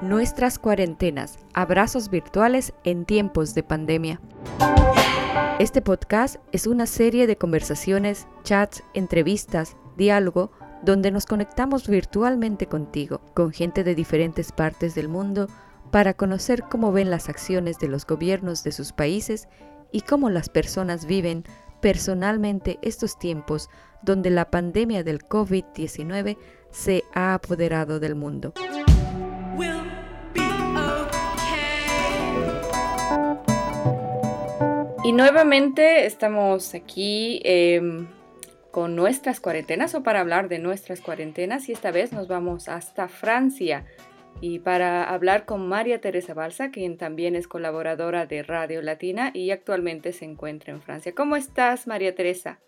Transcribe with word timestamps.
Nuestras 0.00 0.58
cuarentenas, 0.58 1.38
abrazos 1.54 2.10
virtuales 2.10 2.72
en 2.84 3.04
tiempos 3.04 3.54
de 3.54 3.62
pandemia. 3.62 4.20
Este 5.58 5.82
podcast 5.82 6.36
es 6.52 6.66
una 6.66 6.86
serie 6.86 7.26
de 7.26 7.36
conversaciones, 7.36 8.26
chats, 8.42 8.82
entrevistas, 8.92 9.76
diálogo, 9.96 10.50
donde 10.82 11.10
nos 11.10 11.26
conectamos 11.26 11.88
virtualmente 11.88 12.66
contigo, 12.66 13.20
con 13.34 13.52
gente 13.52 13.84
de 13.84 13.94
diferentes 13.94 14.52
partes 14.52 14.94
del 14.94 15.08
mundo, 15.08 15.48
para 15.90 16.14
conocer 16.14 16.64
cómo 16.64 16.92
ven 16.92 17.10
las 17.10 17.28
acciones 17.28 17.78
de 17.78 17.88
los 17.88 18.04
gobiernos 18.04 18.64
de 18.64 18.72
sus 18.72 18.92
países 18.92 19.48
y 19.92 20.00
cómo 20.00 20.28
las 20.28 20.48
personas 20.48 21.06
viven 21.06 21.44
personalmente 21.80 22.78
estos 22.82 23.18
tiempos 23.18 23.70
donde 24.04 24.30
la 24.30 24.50
pandemia 24.50 25.02
del 25.02 25.20
COVID-19 25.20 26.36
se 26.70 27.04
ha 27.14 27.34
apoderado 27.34 28.00
del 28.00 28.14
mundo. 28.14 28.52
Y 35.04 35.12
nuevamente 35.12 36.06
estamos 36.06 36.74
aquí 36.74 37.42
em, 37.44 38.06
con 38.70 38.96
nuestras 38.96 39.38
cuarentenas 39.38 39.94
o 39.94 40.02
para 40.02 40.20
hablar 40.20 40.48
de 40.48 40.58
nuestras 40.58 41.02
cuarentenas 41.02 41.68
y 41.68 41.72
esta 41.72 41.90
vez 41.90 42.12
nos 42.12 42.26
vamos 42.26 42.68
hasta 42.70 43.08
Francia 43.08 43.84
y 44.40 44.60
para 44.60 45.04
hablar 45.04 45.44
con 45.44 45.68
María 45.68 46.00
Teresa 46.00 46.32
Balsa, 46.34 46.70
quien 46.70 46.96
también 46.96 47.36
es 47.36 47.46
colaboradora 47.48 48.26
de 48.26 48.42
Radio 48.42 48.82
Latina 48.82 49.30
y 49.34 49.50
actualmente 49.50 50.12
se 50.12 50.24
encuentra 50.24 50.72
en 50.72 50.80
Francia. 50.80 51.14
¿Cómo 51.14 51.36
estás, 51.36 51.86
María 51.86 52.14
Teresa? 52.14 52.60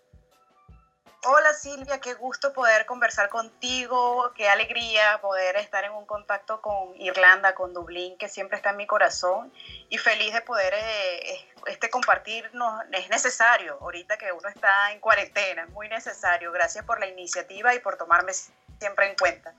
Hola 1.29 1.51
Silvia, 1.53 1.99
qué 1.99 2.13
gusto 2.13 2.53
poder 2.53 2.85
conversar 2.85 3.27
contigo, 3.27 4.31
qué 4.33 4.47
alegría 4.47 5.19
poder 5.21 5.57
estar 5.57 5.83
en 5.83 5.91
un 5.91 6.05
contacto 6.05 6.61
con 6.61 6.95
Irlanda, 6.95 7.53
con 7.53 7.73
Dublín, 7.73 8.17
que 8.17 8.29
siempre 8.29 8.55
está 8.55 8.69
en 8.69 8.77
mi 8.77 8.87
corazón 8.87 9.51
y 9.89 9.97
feliz 9.97 10.33
de 10.33 10.39
poder 10.39 10.73
eh, 10.73 11.45
este 11.65 11.89
compartirnos. 11.89 12.81
Es 12.93 13.09
necesario 13.09 13.77
ahorita 13.81 14.17
que 14.17 14.31
uno 14.31 14.47
está 14.47 14.93
en 14.93 15.01
cuarentena, 15.01 15.63
es 15.63 15.69
muy 15.71 15.89
necesario. 15.89 16.49
Gracias 16.53 16.85
por 16.85 16.97
la 16.97 17.07
iniciativa 17.07 17.75
y 17.75 17.79
por 17.79 17.97
tomarme 17.97 18.31
siempre 18.79 19.09
en 19.09 19.17
cuenta. 19.17 19.53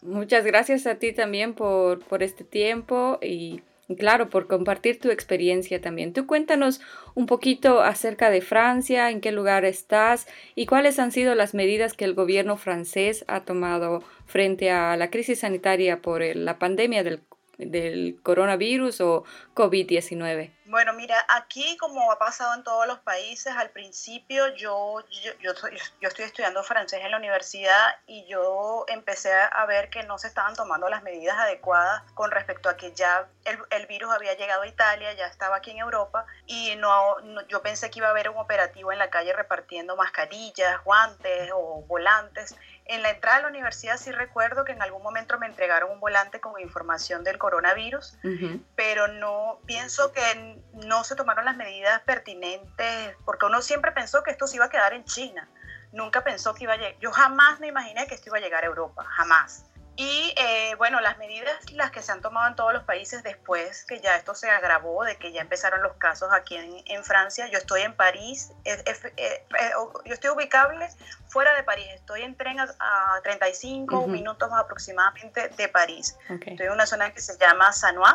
Muchas 0.00 0.44
gracias 0.44 0.88
a 0.88 0.96
ti 0.96 1.12
también 1.12 1.54
por, 1.54 2.04
por 2.04 2.24
este 2.24 2.42
tiempo 2.42 3.20
y 3.22 3.62
claro, 3.98 4.30
por 4.30 4.46
compartir 4.46 5.00
tu 5.00 5.10
experiencia 5.10 5.80
también. 5.80 6.12
Tú 6.12 6.26
cuéntanos 6.26 6.80
un 7.14 7.26
poquito 7.26 7.82
acerca 7.82 8.30
de 8.30 8.40
Francia, 8.40 9.10
en 9.10 9.20
qué 9.20 9.32
lugar 9.32 9.64
estás 9.64 10.26
y 10.54 10.66
cuáles 10.66 10.98
han 10.98 11.12
sido 11.12 11.34
las 11.34 11.54
medidas 11.54 11.94
que 11.94 12.04
el 12.04 12.14
gobierno 12.14 12.56
francés 12.56 13.24
ha 13.28 13.44
tomado 13.44 14.02
frente 14.26 14.70
a 14.70 14.96
la 14.96 15.10
crisis 15.10 15.40
sanitaria 15.40 16.00
por 16.00 16.22
la 16.22 16.58
pandemia 16.58 17.02
del, 17.02 17.20
del 17.58 18.18
coronavirus 18.22 19.00
o 19.00 19.24
COVID-19. 19.54 20.52
Bueno, 20.66 20.94
mira, 20.94 21.22
aquí 21.28 21.76
como 21.76 22.10
ha 22.10 22.18
pasado 22.18 22.54
en 22.54 22.64
todos 22.64 22.86
los 22.86 22.98
países, 23.00 23.52
al 23.54 23.68
principio 23.70 24.54
yo, 24.56 25.04
yo, 25.42 25.50
estoy 26.00 26.24
estudiando 26.24 26.62
francés 26.62 27.00
en 27.04 27.10
la 27.10 27.18
universidad 27.18 27.96
y 28.06 28.24
yo 28.26 28.86
empecé 28.88 29.32
a 29.34 29.66
ver 29.66 29.90
que 29.90 30.02
no 30.04 30.16
se 30.16 30.28
estaban 30.28 30.54
tomando 30.54 30.88
las 30.88 31.02
medidas 31.02 31.36
adecuadas 31.38 32.02
con 32.14 32.30
respecto 32.30 32.70
a 32.70 32.76
que 32.78 32.92
ya 32.92 33.28
el, 33.44 33.58
el 33.68 33.86
virus 33.86 34.12
había 34.12 34.34
llegado 34.34 34.62
a 34.62 34.66
Italia, 34.66 35.12
ya 35.12 35.26
estaba 35.26 35.56
aquí 35.56 35.72
en 35.72 35.78
Europa 35.78 36.24
y 36.46 36.74
no, 36.76 37.16
yo 37.48 37.60
pensé 37.60 37.90
que 37.90 37.98
iba 37.98 38.08
a 38.08 38.12
haber 38.12 38.30
un 38.30 38.38
operativo 38.38 38.92
en 38.92 38.98
la 38.98 39.10
calle 39.10 39.34
repartiendo 39.34 39.94
mascarillas, 39.96 40.82
guantes 40.84 41.50
o 41.54 41.84
volantes. 41.86 42.56
En 42.92 43.00
la 43.00 43.08
entrada 43.08 43.38
de 43.38 43.42
la 43.44 43.48
universidad 43.48 43.96
sí 43.96 44.12
recuerdo 44.12 44.66
que 44.66 44.72
en 44.72 44.82
algún 44.82 45.02
momento 45.02 45.38
me 45.38 45.46
entregaron 45.46 45.90
un 45.92 45.98
volante 45.98 46.40
con 46.40 46.60
información 46.60 47.24
del 47.24 47.38
coronavirus, 47.38 48.18
pero 48.76 49.08
no 49.08 49.60
pienso 49.64 50.12
que 50.12 50.60
no 50.74 51.02
se 51.02 51.16
tomaron 51.16 51.46
las 51.46 51.56
medidas 51.56 52.02
pertinentes, 52.02 53.16
porque 53.24 53.46
uno 53.46 53.62
siempre 53.62 53.92
pensó 53.92 54.22
que 54.22 54.30
esto 54.30 54.46
se 54.46 54.56
iba 54.56 54.66
a 54.66 54.68
quedar 54.68 54.92
en 54.92 55.06
China. 55.06 55.48
Nunca 55.92 56.22
pensó 56.22 56.52
que 56.52 56.64
iba 56.64 56.74
a 56.74 56.76
llegar. 56.76 56.98
Yo 57.00 57.10
jamás 57.12 57.60
me 57.60 57.68
imaginé 57.68 58.06
que 58.06 58.14
esto 58.14 58.28
iba 58.28 58.36
a 58.36 58.42
llegar 58.42 58.62
a 58.62 58.66
Europa, 58.66 59.02
jamás. 59.04 59.64
Y 59.94 60.34
eh, 60.38 60.74
bueno, 60.78 61.00
las 61.00 61.18
medidas, 61.18 61.70
las 61.72 61.90
que 61.90 62.00
se 62.00 62.12
han 62.12 62.22
tomado 62.22 62.48
en 62.48 62.56
todos 62.56 62.72
los 62.72 62.84
países 62.84 63.22
después 63.22 63.84
que 63.84 64.00
ya 64.00 64.16
esto 64.16 64.34
se 64.34 64.48
agravó, 64.48 65.04
de 65.04 65.16
que 65.16 65.32
ya 65.32 65.42
empezaron 65.42 65.82
los 65.82 65.92
casos 65.96 66.30
aquí 66.32 66.56
en, 66.56 67.04
Francia. 67.04 67.46
Yo 67.48 67.58
estoy 67.58 67.82
en 67.82 67.94
París, 67.94 68.52
eh, 68.64 68.82
eh, 69.16 69.44
yo 70.06 70.14
estoy 70.14 70.30
ubicable 70.30 70.88
fuera 71.28 71.54
de 71.54 71.62
París, 71.62 71.86
estoy 71.94 72.22
en 72.22 72.36
tren 72.36 72.58
a, 72.58 73.20
35 73.22 74.06
minutos 74.06 74.50
aproximadamente 74.52 75.48
de 75.48 75.68
París. 75.68 76.16
Estoy 76.28 76.66
en 76.66 76.72
una 76.72 76.86
zona 76.86 77.12
que 77.12 77.20
se 77.20 77.36
llama 77.38 77.72
Sanois 77.72 78.14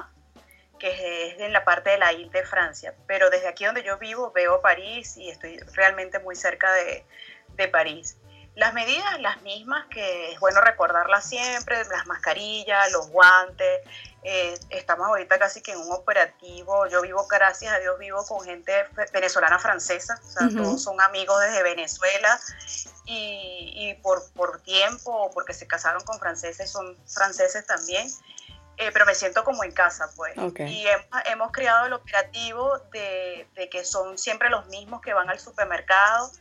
que 0.79 1.31
es 1.31 1.39
en 1.39 1.53
la 1.53 1.65
parte 1.65 1.89
de 1.89 1.97
la 1.97 2.13
isla 2.13 2.31
de 2.31 2.45
Francia. 2.45 2.93
Pero 3.07 3.29
desde 3.29 3.47
aquí 3.47 3.65
donde 3.65 3.83
yo 3.83 3.97
vivo 3.97 4.31
veo 4.31 4.61
París 4.61 5.17
y 5.17 5.29
estoy 5.29 5.57
realmente 5.73 6.19
muy 6.19 6.35
cerca 6.35 6.71
de, 6.73 7.05
de 7.55 7.67
París. 7.67 8.17
Las 8.57 8.73
medidas, 8.73 9.21
las 9.21 9.39
mismas, 9.43 9.85
que 9.85 10.31
es 10.31 10.39
bueno 10.39 10.61
recordarlas 10.61 11.29
siempre, 11.29 11.77
las 11.91 12.07
mascarillas, 12.07 12.91
los 12.91 13.07
guantes. 13.09 13.81
Eh, 14.23 14.57
estamos 14.71 15.05
ahorita 15.05 15.37
casi 15.37 15.61
que 15.61 15.73
en 15.73 15.77
un 15.77 15.91
operativo. 15.91 16.87
Yo 16.87 17.03
vivo, 17.03 17.27
gracias 17.27 17.71
a 17.71 17.77
Dios, 17.77 17.99
vivo 17.99 18.25
con 18.25 18.43
gente 18.43 18.73
venezolana 19.13 19.59
francesa. 19.59 20.19
O 20.23 20.27
sea, 20.27 20.49
todos 20.49 20.81
son 20.81 20.99
amigos 21.01 21.39
desde 21.39 21.61
Venezuela 21.61 22.39
y, 23.05 23.73
y 23.75 23.93
por, 24.01 24.23
por 24.33 24.59
tiempo, 24.61 25.29
porque 25.35 25.53
se 25.53 25.67
casaron 25.67 26.03
con 26.03 26.17
franceses, 26.17 26.71
son 26.71 26.97
franceses 27.05 27.63
también. 27.67 28.09
Eh, 28.77 28.89
pero 28.91 29.05
me 29.05 29.13
siento 29.13 29.43
como 29.43 29.63
en 29.65 29.71
casa, 29.71 30.09
pues. 30.15 30.33
Y 30.35 30.83
hemos, 31.25 31.51
creado 31.51 31.85
el 31.85 31.93
operativo 31.93 32.79
de, 32.91 33.47
de, 33.53 33.69
que 33.69 33.85
son 33.85 34.17
siempre 34.17 34.49
los 34.49 34.65
mismos 34.65 35.01
que 35.01 35.13
van 35.13 35.29
al 35.29 35.39
supermercado 35.39 36.31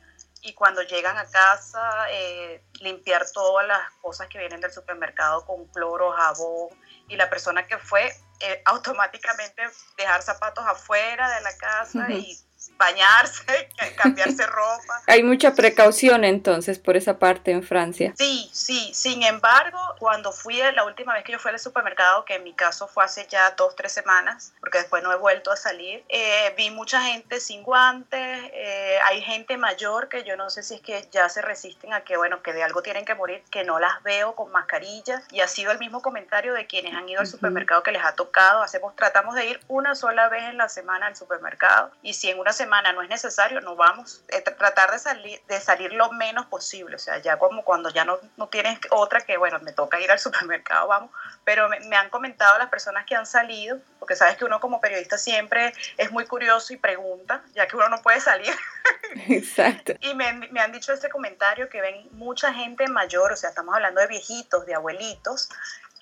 y 0.42 0.54
cuando 0.54 0.82
llegan 0.82 1.16
a 1.18 1.26
casa, 1.26 2.06
eh, 2.10 2.62
limpiar 2.80 3.24
todas 3.32 3.66
las 3.66 3.92
cosas 4.00 4.28
que 4.28 4.38
vienen 4.38 4.60
del 4.60 4.72
supermercado 4.72 5.44
con 5.44 5.66
cloro, 5.66 6.12
jabón, 6.12 6.68
y 7.08 7.16
la 7.16 7.28
persona 7.28 7.66
que 7.66 7.78
fue, 7.78 8.12
eh, 8.40 8.62
automáticamente 8.66 9.62
dejar 9.96 10.22
zapatos 10.22 10.64
afuera 10.66 11.30
de 11.34 11.40
la 11.40 11.56
casa 11.56 12.10
y 12.10 12.38
bañarse, 12.78 13.68
cambiarse 13.96 14.46
ropa. 14.46 15.02
Hay 15.06 15.22
mucha 15.22 15.54
precaución 15.54 16.24
entonces 16.24 16.78
por 16.78 16.96
esa 16.96 17.18
parte 17.18 17.50
en 17.50 17.62
Francia. 17.62 18.12
Sí, 18.16 18.50
sí. 18.52 18.92
Sin 18.94 19.22
embargo, 19.22 19.78
cuando 19.98 20.32
fui 20.32 20.56
la 20.74 20.84
última 20.84 21.14
vez 21.14 21.24
que 21.24 21.32
yo 21.32 21.38
fui 21.38 21.50
al 21.50 21.58
supermercado, 21.58 22.24
que 22.24 22.34
en 22.34 22.44
mi 22.44 22.54
caso 22.54 22.88
fue 22.88 23.04
hace 23.04 23.26
ya 23.28 23.50
dos, 23.52 23.76
tres 23.76 23.92
semanas, 23.92 24.52
porque 24.60 24.78
después 24.78 25.02
no 25.02 25.12
he 25.12 25.16
vuelto 25.16 25.50
a 25.50 25.56
salir, 25.56 26.04
eh, 26.08 26.54
vi 26.56 26.70
mucha 26.70 27.02
gente 27.02 27.40
sin 27.40 27.62
guantes, 27.62 28.50
eh, 28.52 28.98
hay 29.04 29.22
gente 29.22 29.56
mayor 29.56 30.08
que 30.08 30.24
yo 30.24 30.36
no 30.36 30.50
sé 30.50 30.62
si 30.62 30.74
es 30.74 30.80
que 30.80 31.08
ya 31.10 31.28
se 31.28 31.42
resisten 31.42 31.92
a 31.92 32.02
que, 32.02 32.16
bueno, 32.16 32.42
que 32.42 32.52
de 32.52 32.62
algo 32.62 32.82
tienen 32.82 33.04
que 33.04 33.14
morir, 33.14 33.42
que 33.50 33.64
no 33.64 33.78
las 33.78 34.02
veo 34.02 34.34
con 34.34 34.50
mascarilla. 34.50 35.22
Y 35.30 35.40
ha 35.40 35.48
sido 35.48 35.72
el 35.72 35.78
mismo 35.78 36.02
comentario 36.02 36.54
de 36.54 36.66
quienes 36.66 36.94
han 36.94 37.08
ido 37.08 37.20
al 37.20 37.26
supermercado 37.26 37.82
que 37.82 37.92
les 37.92 38.04
ha 38.04 38.14
tocado. 38.14 38.62
Hacemos, 38.62 38.94
tratamos 38.96 39.34
de 39.34 39.46
ir 39.46 39.60
una 39.68 39.94
sola 39.94 40.28
vez 40.28 40.44
en 40.44 40.56
la 40.56 40.68
semana 40.68 41.06
al 41.06 41.16
supermercado 41.16 41.90
y 42.02 42.14
si 42.14 42.30
en 42.30 42.38
una 42.38 42.52
semana 42.52 42.65
no 42.66 43.02
es 43.02 43.08
necesario, 43.08 43.60
no 43.60 43.76
vamos. 43.76 44.22
Eh, 44.28 44.42
tratar 44.42 44.90
de 44.90 44.98
salir, 44.98 45.40
de 45.46 45.60
salir 45.60 45.92
lo 45.92 46.12
menos 46.12 46.46
posible. 46.46 46.96
O 46.96 46.98
sea, 46.98 47.18
ya 47.18 47.38
como 47.38 47.64
cuando 47.64 47.90
ya 47.90 48.04
no, 48.04 48.18
no 48.36 48.48
tienes 48.48 48.78
otra 48.90 49.20
que, 49.20 49.36
bueno, 49.36 49.58
me 49.60 49.72
toca 49.72 50.00
ir 50.00 50.10
al 50.10 50.18
supermercado, 50.26 50.88
vamos. 50.88 51.10
Pero 51.44 51.68
me, 51.68 51.96
han 51.96 52.10
comentado 52.10 52.58
las 52.58 52.68
personas 52.68 53.06
que 53.06 53.14
han 53.14 53.26
salido, 53.26 53.78
porque 53.98 54.16
sabes 54.16 54.36
que 54.36 54.44
uno 54.44 54.60
como 54.60 54.80
periodista 54.80 55.18
siempre 55.18 55.72
es 55.96 56.10
muy 56.12 56.26
curioso 56.26 56.72
y 56.72 56.76
pregunta, 56.76 57.42
ya 57.54 57.66
que 57.66 57.76
uno 57.76 57.88
no 57.88 58.02
puede 58.02 58.20
salir. 58.20 58.52
Exacto. 59.28 59.94
y 60.00 60.14
me, 60.14 60.32
me 60.32 60.60
han 60.60 60.72
dicho 60.72 60.92
este 60.92 61.08
comentario 61.08 61.68
que 61.68 61.80
ven 61.80 62.08
mucha 62.12 62.52
gente 62.52 62.86
mayor, 62.88 63.32
o 63.32 63.36
sea, 63.36 63.50
estamos 63.50 63.74
hablando 63.74 64.00
de 64.00 64.06
viejitos, 64.06 64.66
de 64.66 64.74
abuelitos, 64.74 65.48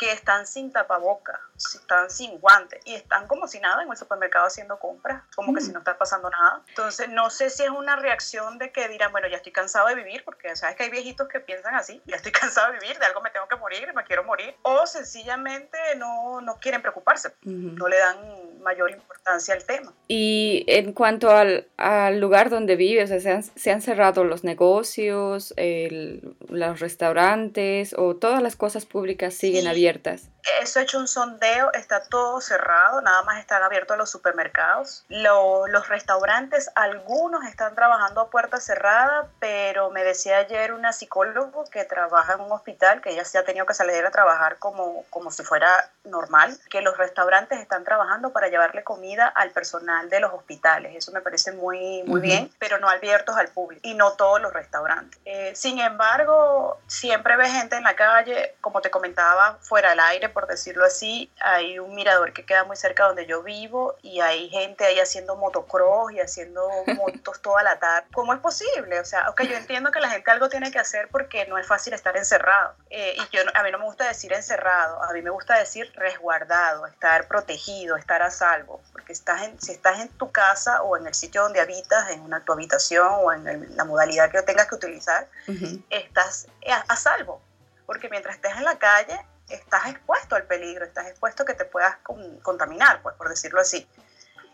que 0.04 0.12
están 0.12 0.46
sin 0.46 0.70
tapaboca, 0.70 1.40
están 1.56 2.10
sin 2.10 2.38
guantes 2.38 2.78
y 2.84 2.94
están 2.94 3.26
como 3.26 3.48
si 3.48 3.58
nada 3.58 3.82
en 3.82 3.90
el 3.90 3.96
supermercado 3.96 4.46
haciendo 4.46 4.78
compras, 4.78 5.22
como 5.34 5.54
que 5.54 5.62
si 5.62 5.70
mm. 5.70 5.72
no 5.72 5.78
está 5.78 5.96
pasando 5.96 6.28
nada. 6.28 6.62
Entonces, 6.68 7.08
no 7.08 7.30
sé 7.30 7.48
si 7.48 7.62
es 7.62 7.70
una 7.70 7.96
reacción 7.96 8.58
de 8.58 8.70
que 8.70 8.86
dirán, 8.88 9.12
bueno, 9.12 9.28
ya 9.28 9.36
estoy 9.36 9.52
cansado 9.52 9.88
de 9.88 9.94
vivir, 9.94 10.22
porque 10.22 10.54
sabes 10.56 10.76
que 10.76 10.82
hay 10.82 10.90
viejitos 10.90 11.26
que 11.28 11.40
piensan 11.40 11.74
así, 11.74 12.02
ya 12.04 12.16
estoy 12.16 12.32
cansado 12.40 12.72
de 12.72 12.80
vivir, 12.80 12.98
de 12.98 13.06
algo 13.06 13.22
me 13.22 13.30
tengo 13.30 13.48
que 13.48 13.56
morir, 13.56 13.94
me 13.94 14.04
quiero 14.04 14.24
morir, 14.24 14.54
o 14.60 14.86
sencillamente 14.86 15.78
no, 15.96 16.42
no 16.42 16.56
quieren 16.56 16.82
preocuparse, 16.82 17.34
no 17.42 17.88
le 17.88 17.98
dan 17.98 18.43
mayor 18.64 18.90
importancia 18.90 19.54
al 19.54 19.64
tema. 19.64 19.92
Y 20.08 20.64
en 20.66 20.92
cuanto 20.92 21.30
al, 21.30 21.68
al 21.76 22.18
lugar 22.18 22.50
donde 22.50 22.76
vives, 22.76 23.10
¿se, 23.10 23.30
han, 23.30 23.42
¿se, 23.42 23.70
han, 23.70 23.82
cerrado 23.82 24.24
los 24.24 24.42
negocios, 24.42 25.54
el, 25.56 26.36
los 26.48 26.80
restaurantes 26.80 27.94
o 27.96 28.16
todas 28.16 28.42
las 28.42 28.56
cosas 28.56 28.86
públicas 28.86 29.34
siguen 29.34 29.62
sí. 29.62 29.68
abiertas? 29.68 30.30
Eso 30.60 30.78
he 30.78 30.82
hecho 30.82 30.98
un 30.98 31.08
sondeo, 31.08 31.72
está 31.72 32.02
todo 32.02 32.40
cerrado, 32.42 33.00
nada 33.00 33.22
más 33.22 33.38
están 33.38 33.62
abiertos 33.62 33.96
los 33.96 34.10
supermercados. 34.10 35.06
Lo, 35.08 35.66
los 35.68 35.88
restaurantes, 35.88 36.70
algunos 36.74 37.44
están 37.44 37.74
trabajando 37.74 38.20
a 38.20 38.30
puerta 38.30 38.60
cerrada, 38.60 39.28
pero 39.38 39.90
me 39.90 40.04
decía 40.04 40.38
ayer 40.38 40.74
una 40.74 40.92
psicóloga 40.92 41.44
que 41.70 41.84
trabaja 41.84 42.34
en 42.34 42.40
un 42.40 42.52
hospital, 42.52 43.00
que 43.00 43.10
ella 43.10 43.24
se 43.24 43.38
ha 43.38 43.44
tenido 43.44 43.66
que 43.66 43.74
salir 43.74 44.04
a 44.04 44.10
trabajar 44.10 44.58
como, 44.58 45.04
como 45.10 45.30
si 45.30 45.42
fuera 45.42 45.90
normal, 46.04 46.56
que 46.70 46.80
los 46.80 46.96
restaurantes 46.96 47.60
están 47.60 47.84
trabajando 47.84 48.32
para 48.32 48.48
llevarle 48.54 48.84
comida 48.84 49.26
al 49.26 49.50
personal 49.50 50.08
de 50.08 50.20
los 50.20 50.32
hospitales. 50.32 50.94
Eso 50.94 51.10
me 51.12 51.20
parece 51.20 51.52
muy, 51.52 52.02
muy 52.04 52.14
uh 52.14 52.18
-huh. 52.18 52.20
bien, 52.20 52.50
pero 52.58 52.78
no 52.78 52.88
abiertos 52.88 53.36
al 53.36 53.48
público 53.48 53.80
y 53.82 53.94
no 53.94 54.12
todos 54.12 54.40
los 54.40 54.52
restaurantes. 54.52 55.20
Eh, 55.24 55.52
sin 55.54 55.78
embargo, 55.80 56.78
siempre 56.86 57.36
ve 57.36 57.48
gente 57.48 57.76
en 57.76 57.82
la 57.82 57.96
calle, 57.96 58.54
como 58.60 58.80
te 58.80 58.90
comentaba, 58.90 59.58
fuera 59.60 59.90
del 59.90 60.00
aire, 60.00 60.28
por 60.28 60.46
decirlo 60.46 60.84
así. 60.84 61.30
Hay 61.40 61.78
un 61.78 61.94
mirador 61.94 62.32
que 62.32 62.46
queda 62.46 62.64
muy 62.64 62.76
cerca 62.76 63.06
donde 63.06 63.26
yo 63.26 63.42
vivo 63.42 63.96
y 64.02 64.20
hay 64.20 64.48
gente 64.50 64.84
ahí 64.84 65.00
haciendo 65.00 65.36
motocross 65.36 66.12
y 66.12 66.20
haciendo 66.20 66.68
motos 66.96 67.42
toda 67.42 67.62
la 67.62 67.78
tarde. 67.78 68.06
¿Cómo 68.14 68.32
es 68.34 68.40
posible? 68.40 69.00
O 69.00 69.04
sea, 69.04 69.30
ok, 69.30 69.42
yo 69.42 69.56
entiendo 69.56 69.90
que 69.90 70.00
la 70.00 70.10
gente 70.10 70.30
algo 70.30 70.48
tiene 70.48 70.70
que 70.70 70.78
hacer 70.78 71.08
porque 71.10 71.46
no 71.46 71.58
es 71.58 71.66
fácil 71.66 71.92
estar 71.92 72.16
encerrado. 72.16 72.74
Eh, 72.90 73.16
y 73.16 73.36
yo, 73.36 73.42
a 73.52 73.62
mí 73.62 73.70
no 73.72 73.78
me 73.78 73.84
gusta 73.84 74.06
decir 74.06 74.32
encerrado, 74.32 75.02
a 75.02 75.12
mí 75.12 75.22
me 75.22 75.30
gusta 75.30 75.58
decir 75.58 75.90
resguardado, 75.96 76.86
estar 76.86 77.26
protegido, 77.26 77.96
estar 77.96 78.22
a 78.22 78.30
salvo. 78.30 78.43
Porque 78.92 79.12
estás 79.12 79.42
en, 79.42 79.60
si 79.60 79.72
estás 79.72 80.00
en 80.00 80.08
tu 80.08 80.30
casa 80.30 80.82
o 80.82 80.96
en 80.96 81.06
el 81.06 81.14
sitio 81.14 81.42
donde 81.42 81.60
habitas, 81.60 82.10
en 82.10 82.20
una, 82.20 82.44
tu 82.44 82.52
habitación 82.52 83.08
o 83.10 83.32
en 83.32 83.46
el, 83.48 83.76
la 83.76 83.84
modalidad 83.84 84.30
que 84.30 84.42
tengas 84.42 84.66
que 84.68 84.74
utilizar, 84.74 85.28
uh 85.48 85.52
-huh. 85.52 85.84
estás 85.90 86.46
a, 86.68 86.84
a 86.92 86.96
salvo. 86.96 87.40
Porque 87.86 88.08
mientras 88.08 88.36
estés 88.36 88.56
en 88.56 88.64
la 88.64 88.78
calle, 88.78 89.18
estás 89.48 89.86
expuesto 89.86 90.36
al 90.36 90.44
peligro, 90.44 90.84
estás 90.84 91.06
expuesto 91.06 91.42
a 91.42 91.46
que 91.46 91.54
te 91.54 91.64
puedas 91.64 91.96
con, 92.02 92.40
contaminar, 92.40 93.02
pues 93.02 93.14
por 93.16 93.28
decirlo 93.28 93.60
así. 93.60 93.88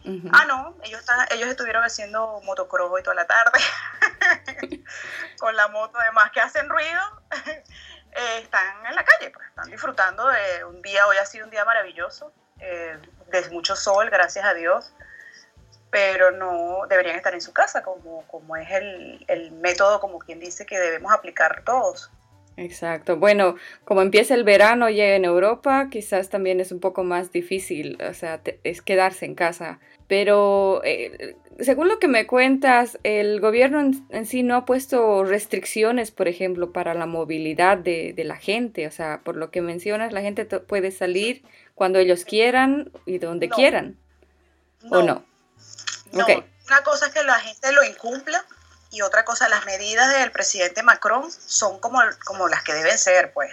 Uh 0.05 0.09
-huh. 0.09 0.31
Ah, 0.33 0.45
no, 0.47 0.77
ellos, 0.83 1.01
están, 1.01 1.27
ellos 1.31 1.49
estuvieron 1.49 1.85
haciendo 1.85 2.41
motocross 2.45 2.91
hoy 2.91 3.03
toda 3.03 3.15
la 3.15 3.27
tarde, 3.27 3.59
con 5.39 5.55
la 5.55 5.69
moto 5.69 5.99
además 5.99 6.31
que 6.33 6.41
hacen 6.41 6.69
ruido, 6.69 7.23
eh, 8.13 8.39
están 8.43 8.87
en 8.87 8.95
la 8.95 9.05
calle, 9.05 9.31
pues 9.31 9.47
están 9.49 9.71
disfrutando 9.71 10.27
de 10.27 10.65
un 10.65 10.81
día, 10.81 11.07
hoy 11.07 11.19
ha 11.19 11.27
sido 11.27 11.45
un 11.45 11.51
día 11.51 11.65
maravilloso, 11.65 12.33
eh, 12.61 12.99
de 13.31 13.49
mucho 13.51 13.77
sol, 13.77 14.09
gracias 14.11 14.45
a 14.45 14.55
Dios, 14.55 14.93
pero 15.91 16.31
no 16.31 16.87
deberían 16.89 17.17
estar 17.17 17.35
en 17.35 17.41
su 17.41 17.53
casa, 17.53 17.83
como, 17.83 18.27
como 18.29 18.57
es 18.57 18.71
el, 18.71 19.25
el 19.29 19.53
método, 19.53 20.01
como 20.01 20.19
quien 20.19 20.41
dice, 20.41 20.67
que 20.67 20.79
debemos 20.79 21.13
aplicar 21.13 21.63
todos. 21.65 22.11
Exacto. 22.57 23.17
Bueno, 23.17 23.57
como 23.85 24.03
empieza 24.03 24.35
el 24.35 24.45
verano 24.45 24.91
ya 24.91 25.15
en 25.15 25.25
Europa, 25.25 25.89
quizás 25.91 26.29
también 26.29 26.61
es 26.61 26.73
un 26.73 26.81
poco 26.81 27.05
más 27.05 27.33
difícil, 27.33 27.97
o 28.03 28.13
sea, 28.13 28.41
es 28.65 28.83
quedarse 28.83 29.25
en 29.25 29.35
casa. 29.35 29.81
Pero 30.09 30.83
eh, 30.85 31.37
según 31.61 31.89
lo 31.89 31.99
que 31.99 32.09
me 32.09 32.27
cuentas, 32.27 32.99
el 33.03 33.41
gobierno 33.41 33.81
en, 33.81 34.05
en, 34.11 34.27
sí 34.27 34.43
no 34.43 34.57
ha 34.57 34.65
puesto 34.67 35.25
restricciones, 35.25 36.11
por 36.11 36.29
ejemplo, 36.29 36.73
para 36.73 36.93
la 36.95 37.07
movilidad 37.07 37.79
de, 37.79 38.13
de 38.13 38.25
la 38.25 38.37
gente. 38.37 38.87
O 38.87 38.91
sea, 38.91 39.23
por 39.25 39.37
lo 39.37 39.51
que 39.51 39.63
mencionas, 39.63 40.13
la 40.13 40.21
gente 40.21 40.45
puede 40.45 40.91
salir 40.91 41.43
cuando 41.81 41.99
ellos 41.99 42.27
quieran 42.27 42.93
y 43.07 43.17
donde 43.17 43.49
no. 43.49 43.57
quieran. 43.57 43.99
No. 44.83 44.99
¿O 44.99 45.03
no? 45.03 45.25
No. 46.13 46.25
Okay. 46.25 46.45
Una 46.67 46.83
cosa 46.83 47.07
es 47.07 47.15
que 47.15 47.23
la 47.23 47.41
gente 47.41 47.73
lo 47.73 47.83
incumpla 47.83 48.45
y 48.91 49.01
otra 49.01 49.25
cosa, 49.25 49.49
las 49.49 49.65
medidas 49.65 50.13
del 50.13 50.31
presidente 50.31 50.83
Macron 50.83 51.33
son 51.33 51.81
como, 51.81 52.01
como 52.27 52.49
las 52.49 52.63
que 52.65 52.75
deben 52.75 52.99
ser, 52.99 53.33
pues. 53.33 53.51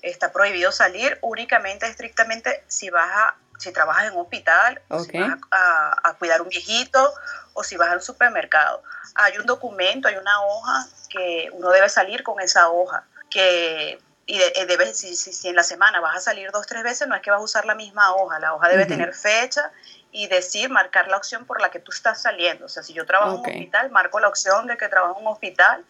Está 0.00 0.32
prohibido 0.32 0.72
salir 0.72 1.18
únicamente, 1.20 1.86
estrictamente, 1.86 2.64
si 2.66 2.88
vas 2.88 3.10
a, 3.12 3.36
si 3.58 3.70
trabajas 3.72 4.06
en 4.06 4.14
un 4.14 4.22
hospital, 4.22 4.80
okay. 4.88 5.22
si 5.22 5.28
vas 5.28 5.38
a, 5.50 6.00
a, 6.02 6.08
a, 6.08 6.14
cuidar 6.14 6.40
un 6.40 6.48
viejito 6.48 7.12
o 7.52 7.62
si 7.62 7.76
vas 7.76 7.90
al 7.90 8.00
supermercado. 8.00 8.82
Hay 9.16 9.36
un 9.36 9.44
documento, 9.44 10.08
hay 10.08 10.16
una 10.16 10.42
hoja 10.46 10.86
que 11.10 11.50
uno 11.52 11.68
debe 11.68 11.90
salir 11.90 12.22
con 12.22 12.40
esa 12.40 12.70
hoja, 12.70 13.04
que 13.28 13.98
y 14.26 14.38
de, 14.38 14.52
eh, 14.56 14.66
debes, 14.66 14.98
si, 14.98 15.14
si, 15.14 15.32
si, 15.32 15.48
en 15.48 15.56
la 15.56 15.62
semana 15.62 16.00
vas 16.00 16.16
a 16.16 16.20
salir 16.20 16.50
dos, 16.50 16.66
tres 16.66 16.82
veces, 16.82 17.06
no 17.06 17.14
es 17.14 17.22
que 17.22 17.30
vas 17.30 17.40
a 17.40 17.44
usar 17.44 17.64
la 17.64 17.76
misma 17.76 18.14
hoja, 18.14 18.40
la 18.40 18.54
hoja 18.54 18.68
debe 18.68 18.82
uh 18.82 18.86
-huh. 18.86 18.88
tener 18.88 19.14
fecha 19.14 19.70
y 20.10 20.26
decir, 20.26 20.68
marcar 20.68 21.08
la 21.08 21.16
opción 21.16 21.46
por 21.46 21.60
la 21.60 21.70
que 21.70 21.78
tú 21.78 21.92
estás 21.92 22.22
saliendo. 22.22 22.66
O 22.66 22.68
sea, 22.68 22.82
si 22.82 22.92
yo 22.92 23.06
trabajo 23.06 23.36
okay. 23.36 23.52
en 23.52 23.58
un 23.58 23.64
hospital, 23.64 23.90
marco 23.90 24.18
la 24.18 24.28
opción 24.28 24.66
de 24.66 24.76
que 24.76 24.88
trabajo 24.88 25.18
en 25.18 25.26
un 25.26 25.32
hospital. 25.32 25.84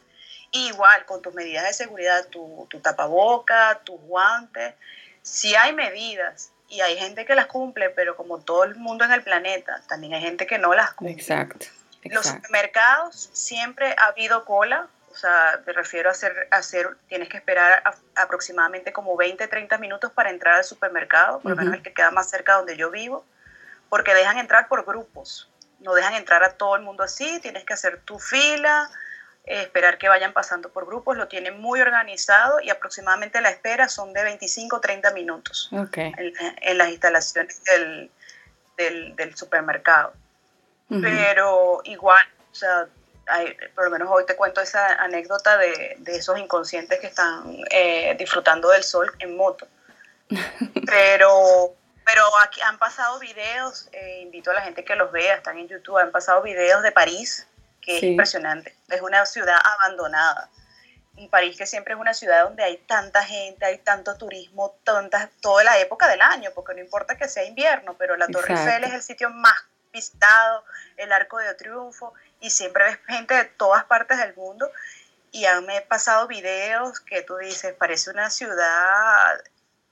Y 0.50 0.68
igual, 0.68 1.04
con 1.06 1.22
tus 1.22 1.34
medidas 1.34 1.64
de 1.64 1.72
seguridad, 1.72 2.26
tu, 2.28 2.66
tu 2.68 2.80
tapaboca, 2.80 3.80
tus 3.84 4.00
guantes. 4.02 4.74
Si 5.22 5.54
hay 5.54 5.72
medidas 5.72 6.52
y 6.68 6.80
hay 6.80 6.96
gente 6.96 7.24
que 7.24 7.34
las 7.34 7.46
cumple, 7.46 7.90
pero 7.90 8.16
como 8.16 8.40
todo 8.40 8.64
el 8.64 8.74
mundo 8.76 9.04
en 9.04 9.12
el 9.12 9.22
planeta, 9.22 9.82
también 9.88 10.14
hay 10.14 10.22
gente 10.22 10.46
que 10.46 10.58
no 10.58 10.74
las 10.74 10.92
cumple. 10.94 11.14
Exacto. 11.16 11.66
Exacto. 12.02 12.08
Los 12.14 12.26
supermercados 12.26 13.30
siempre 13.32 13.94
ha 13.98 14.06
habido 14.06 14.44
cola, 14.44 14.88
o 15.16 15.18
sea, 15.18 15.62
me 15.66 15.72
refiero 15.72 16.10
a 16.10 16.12
hacer, 16.12 16.46
a 16.50 16.56
hacer 16.56 16.94
tienes 17.08 17.30
que 17.30 17.38
esperar 17.38 17.82
a, 17.86 18.22
aproximadamente 18.22 18.92
como 18.92 19.16
20, 19.16 19.48
30 19.48 19.78
minutos 19.78 20.12
para 20.12 20.28
entrar 20.28 20.56
al 20.56 20.64
supermercado, 20.64 21.40
por 21.40 21.52
lo 21.52 21.54
uh 21.54 21.58
-huh. 21.58 21.62
menos 21.62 21.74
el 21.76 21.82
que 21.82 21.94
queda 21.94 22.10
más 22.10 22.28
cerca 22.28 22.56
donde 22.56 22.76
yo 22.76 22.90
vivo 22.90 23.24
porque 23.88 24.14
dejan 24.14 24.36
entrar 24.36 24.68
por 24.68 24.84
grupos, 24.84 25.48
no 25.80 25.94
dejan 25.94 26.12
entrar 26.14 26.44
a 26.44 26.50
todo 26.50 26.76
el 26.76 26.82
mundo 26.82 27.02
así, 27.02 27.40
tienes 27.40 27.64
que 27.64 27.72
hacer 27.72 28.00
tu 28.04 28.18
fila, 28.18 28.90
eh, 29.46 29.62
esperar 29.62 29.96
que 29.96 30.06
vayan 30.06 30.34
pasando 30.34 30.68
por 30.68 30.84
grupos, 30.84 31.16
lo 31.16 31.28
tienen 31.28 31.58
muy 31.58 31.80
organizado 31.80 32.60
y 32.60 32.68
aproximadamente 32.68 33.40
la 33.40 33.48
espera 33.48 33.88
son 33.88 34.12
de 34.12 34.22
25 34.22 34.76
o 34.76 34.80
30 34.80 35.12
minutos 35.12 35.70
okay. 35.72 36.12
en, 36.18 36.34
en, 36.60 36.78
las 36.78 36.90
instalaciones 36.90 37.64
del, 37.64 38.10
del, 38.76 39.16
del 39.16 39.34
supermercado. 39.34 40.12
Uh 40.90 40.96
-huh. 40.96 41.02
Pero 41.02 41.80
igual, 41.84 42.26
o 42.52 42.54
sea, 42.54 42.86
hay, 43.26 43.56
por 43.74 43.84
lo 43.84 43.90
menos 43.90 44.08
hoy 44.10 44.24
te 44.26 44.36
cuento 44.36 44.60
esa 44.60 44.94
anécdota 45.02 45.56
de, 45.58 45.96
de 45.98 46.16
esos 46.16 46.38
inconscientes 46.38 47.00
que 47.00 47.06
están 47.06 47.56
eh, 47.70 48.14
disfrutando 48.18 48.70
del 48.70 48.82
sol 48.82 49.10
en 49.18 49.36
moto. 49.36 49.66
Pero 50.86 51.76
pero 52.06 52.22
aquí 52.40 52.60
han 52.60 52.78
pasado 52.78 53.18
videos, 53.18 53.88
eh, 53.90 54.20
invito 54.22 54.52
a 54.52 54.54
la 54.54 54.60
gente 54.60 54.84
que 54.84 54.94
los 54.94 55.10
vea, 55.10 55.34
están 55.34 55.58
en 55.58 55.66
YouTube, 55.66 55.98
han 55.98 56.12
pasado 56.12 56.40
videos 56.40 56.80
de 56.84 56.92
París, 56.92 57.48
que 57.80 57.92
sí. 57.92 57.96
es 57.96 58.02
impresionante. 58.04 58.76
Es 58.88 59.02
una 59.02 59.26
ciudad 59.26 59.56
abandonada. 59.60 60.48
En 61.16 61.28
París, 61.28 61.56
que 61.56 61.66
siempre 61.66 61.94
es 61.94 62.00
una 62.00 62.14
ciudad 62.14 62.44
donde 62.44 62.62
hay 62.62 62.76
tanta 62.76 63.24
gente, 63.24 63.64
hay 63.64 63.78
tanto 63.78 64.16
turismo, 64.16 64.78
tantas, 64.84 65.30
toda 65.40 65.64
la 65.64 65.80
época 65.80 66.06
del 66.06 66.20
año, 66.20 66.50
porque 66.54 66.74
no 66.74 66.80
importa 66.80 67.16
que 67.16 67.26
sea 67.26 67.44
invierno, 67.44 67.96
pero 67.98 68.16
la 68.16 68.28
Torre. 68.28 68.54
Eiffel 68.54 68.84
es 68.84 68.92
el 68.92 69.02
sitio 69.02 69.28
más 69.30 69.56
visitado, 69.96 70.64
el 70.96 71.12
Arco 71.12 71.38
de 71.38 71.54
Triunfo, 71.54 72.14
y 72.40 72.50
siempre 72.50 72.84
ves 72.84 72.98
gente 73.06 73.34
de 73.34 73.44
todas 73.44 73.84
partes 73.84 74.18
del 74.18 74.34
mundo. 74.34 74.70
Y 75.32 75.44
han 75.44 75.66
pasado 75.88 76.28
videos 76.28 77.00
que 77.00 77.22
tú 77.22 77.36
dices, 77.36 77.74
parece 77.74 78.10
una 78.10 78.30
ciudad 78.30 79.34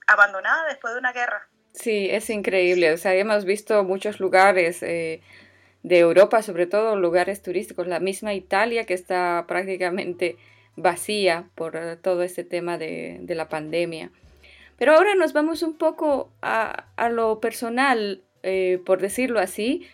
abandonada 0.07 0.67
después 0.67 0.93
de 0.93 0.99
una 0.99 1.11
guerra. 1.11 1.47
Sí, 1.73 2.07
es 2.09 2.29
increíble. 2.29 2.93
O 2.93 2.97
sea, 2.97 3.13
hemos 3.15 3.45
visto 3.45 3.83
muchos 3.83 4.19
lugares 4.19 4.81
eh, 4.81 5.21
de 5.83 5.99
Europa, 5.99 6.41
sobre 6.41 6.67
todo 6.67 6.95
lugares 6.95 7.41
turísticos, 7.41 7.87
la 7.87 7.99
misma 7.99 8.33
Italia 8.33 8.85
que 8.85 8.93
está 8.93 9.45
prácticamente 9.47 10.37
vacía 10.77 11.49
por 11.55 11.97
todo 12.01 12.23
este 12.23 12.43
tema 12.43 12.77
de, 12.77 13.17
de, 13.21 13.35
la 13.35 13.49
pandemia. 13.49 14.11
Pero 14.77 14.93
ahora 14.93 15.15
nos 15.15 15.33
vamos 15.33 15.63
un 15.63 15.77
poco 15.77 16.31
a, 16.41 16.85
a 16.95 17.09
lo 17.09 17.39
personal, 17.39 18.23
eh, 18.43 18.81
por 18.85 18.99
decirlo 18.99 19.39
así. 19.39 19.87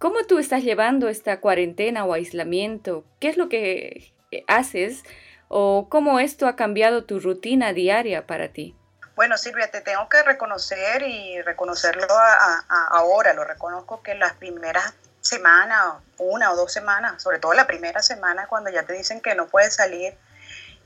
¿Cómo 0.00 0.24
tú 0.24 0.38
estás 0.38 0.62
llevando 0.62 1.10
esta 1.10 1.40
cuarentena 1.40 2.06
o 2.06 2.14
aislamiento? 2.14 3.04
¿Qué 3.20 3.28
es 3.28 3.36
lo 3.36 3.50
que 3.50 4.14
haces? 4.46 5.02
¿O 5.48 5.88
cómo 5.90 6.20
esto 6.20 6.46
ha 6.48 6.56
cambiado 6.56 7.04
tu 7.04 7.20
rutina 7.20 7.74
diaria 7.74 8.26
para 8.26 8.48
ti? 8.48 8.74
Bueno, 9.14 9.36
Silvia, 9.36 9.70
te 9.70 9.82
tengo 9.82 10.08
que 10.08 10.22
reconocer 10.22 11.02
y 11.02 11.42
reconocerlo 11.42 12.06
a, 12.10 12.64
a, 12.66 12.86
ahora, 12.92 13.34
lo 13.34 13.44
reconozco 13.44 14.02
que 14.02 14.14
las 14.14 14.32
primeras 14.32 14.94
semanas, 15.20 15.96
una 16.16 16.50
o 16.50 16.56
dos 16.56 16.72
semanas, 16.72 17.22
sobre 17.22 17.38
todo 17.38 17.52
la 17.52 17.66
primera 17.66 18.00
semana, 18.00 18.46
cuando 18.46 18.70
ya 18.70 18.84
te 18.84 18.94
dicen 18.94 19.20
que 19.20 19.34
no 19.34 19.48
puedes 19.48 19.74
salir 19.74 20.16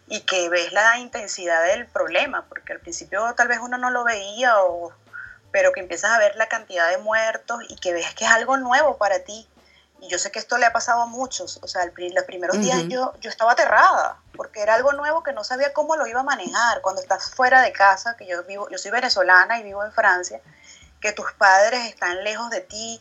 y 0.09 0.23
que 0.23 0.49
ves 0.49 0.73
la 0.73 0.99
intensidad 0.99 1.65
del 1.67 1.87
problema, 1.87 2.47
porque 2.49 2.73
al 2.73 2.81
principio 2.81 3.33
tal 3.37 3.47
vez 3.47 3.61
uno 3.61 3.79
no 3.79 3.91
lo 3.91 4.03
veía, 4.03 4.59
o, 4.59 4.93
pero 5.55 5.71
que 5.71 5.79
empiezas 5.79 6.11
a 6.11 6.19
ver 6.19 6.35
la 6.35 6.49
cantidad 6.49 6.91
de 6.91 6.99
muertos 6.99 7.61
y 7.69 7.77
que 7.77 7.93
ves 7.93 8.13
que 8.17 8.25
es 8.25 8.31
algo 8.33 8.57
nuevo 8.57 8.97
para 8.97 9.21
ti 9.21 9.49
y 10.01 10.09
yo 10.09 10.19
sé 10.19 10.33
que 10.33 10.41
esto 10.41 10.59
le 10.59 10.67
ha 10.67 10.73
pasado 10.73 11.03
a 11.03 11.07
muchos, 11.07 11.61
o 11.63 11.69
sea, 11.69 11.85
los 11.85 12.25
primeros 12.25 12.57
uh 12.57 12.59
-huh. 12.59 12.63
días 12.63 12.83
yo, 12.89 13.15
yo 13.21 13.31
estaba 13.31 13.53
aterrada, 13.53 14.19
porque 14.37 14.63
era 14.63 14.75
algo 14.75 14.93
nuevo 14.95 15.23
que 15.23 15.33
no 15.33 15.45
sabía 15.45 15.73
cómo 15.73 15.95
lo 15.95 16.09
iba 16.09 16.21
a 16.21 16.25
manejar. 16.25 16.81
Cuando 16.81 17.01
estás 17.01 17.31
fuera 17.31 17.63
de 17.63 17.71
casa, 17.73 18.17
que 18.17 18.27
yo 18.27 18.43
vivo, 18.43 18.69
yo 18.69 18.79
soy 18.79 18.91
venezolana 18.91 19.61
y 19.61 19.63
vivo 19.63 19.85
en 19.85 19.93
Francia, 19.93 20.41
que 21.01 21.13
tus 21.13 21.33
padres 21.35 21.85
están 21.87 22.25
lejos 22.25 22.51
de 22.51 22.61
ti, 22.61 23.01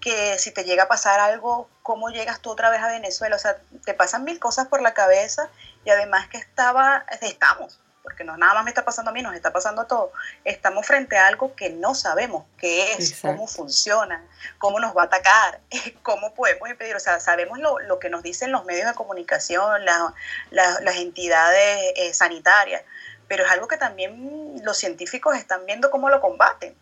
que 0.00 0.38
si 0.38 0.50
te 0.50 0.64
llega 0.64 0.84
a 0.84 0.88
pasar 0.88 1.20
algo, 1.20 1.68
¿cómo 1.82 2.08
llegas 2.08 2.40
tú 2.40 2.50
otra 2.52 2.70
vez 2.70 2.80
a 2.80 2.88
Venezuela? 2.88 3.36
O 3.36 3.38
sea, 3.38 3.58
te 3.84 3.92
pasan 3.92 4.24
mil 4.24 4.40
cosas 4.40 4.66
por 4.66 4.80
la 4.80 4.94
cabeza 4.94 5.50
y 5.84 5.90
además 5.90 6.26
que 6.28 6.38
estaba, 6.38 7.04
estamos, 7.20 7.78
porque 8.02 8.24
no 8.24 8.36
nada 8.36 8.54
más 8.54 8.64
me 8.64 8.70
está 8.70 8.84
pasando 8.84 9.10
a 9.10 9.14
mí, 9.14 9.22
nos 9.22 9.34
está 9.34 9.52
pasando 9.52 9.82
a 9.82 9.86
todos. 9.86 10.10
Estamos 10.44 10.86
frente 10.86 11.16
a 11.16 11.26
algo 11.26 11.54
que 11.54 11.70
no 11.70 11.94
sabemos 11.94 12.44
qué 12.58 12.92
es, 12.92 13.20
cómo 13.20 13.46
funciona, 13.46 14.24
cómo 14.58 14.80
nos 14.80 14.96
va 14.96 15.02
a 15.02 15.06
atacar, 15.06 15.60
cómo 16.02 16.34
podemos 16.34 16.68
impedir. 16.68 16.96
O 16.96 17.00
sea, 17.00 17.20
sabemos 17.20 17.58
lo, 17.58 17.78
lo 17.80 17.98
que 17.98 18.10
nos 18.10 18.22
dicen 18.22 18.52
los 18.52 18.64
medios 18.64 18.88
de 18.88 18.94
comunicación, 18.94 19.84
las 19.84 20.96
entidades 20.96 21.92
eh, 21.96 22.12
sanitarias, 22.14 22.82
pero 23.28 23.44
es 23.44 23.50
algo 23.50 23.68
que 23.68 23.76
también 23.76 24.60
los 24.62 24.76
científicos 24.76 25.36
están 25.36 25.64
viendo 25.66 25.90
cómo 25.90 26.10
lo 26.10 26.20
combaten. 26.20 26.76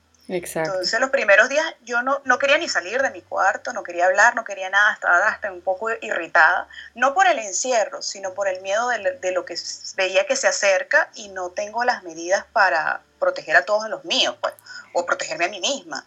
Entonces 0.66 1.00
los 1.00 1.10
primeros 1.10 1.48
días 1.48 1.66
yo 1.82 2.02
no, 2.02 2.20
no, 2.24 2.38
quería 2.38 2.56
ni 2.58 2.68
salir 2.68 3.02
de 3.02 3.10
mi 3.10 3.20
cuarto, 3.22 3.72
no 3.72 3.82
quería 3.82 4.06
hablar, 4.06 4.34
no 4.36 4.44
quería 4.44 4.70
nada, 4.70 4.92
estaba 4.92 5.26
hasta 5.26 5.50
un 5.50 5.60
poco 5.60 5.90
irritada, 5.90 6.68
no 6.94 7.14
por 7.14 7.26
el 7.26 7.38
encierro, 7.38 8.00
sino 8.00 8.32
por 8.32 8.46
el 8.46 8.60
miedo 8.62 8.88
de, 8.88 9.18
de, 9.20 9.32
lo 9.32 9.44
que 9.44 9.56
veía 9.96 10.26
que 10.26 10.36
se 10.36 10.46
acerca 10.46 11.10
y 11.14 11.28
no 11.30 11.50
tengo 11.50 11.82
las 11.84 12.04
medidas 12.04 12.44
para 12.52 13.02
proteger 13.18 13.56
a 13.56 13.64
todos 13.64 13.88
los 13.90 14.04
míos, 14.04 14.36
pues, 14.40 14.54
o 14.92 15.04
protegerme 15.04 15.46
a 15.46 15.48
mí 15.48 15.60
misma. 15.60 16.06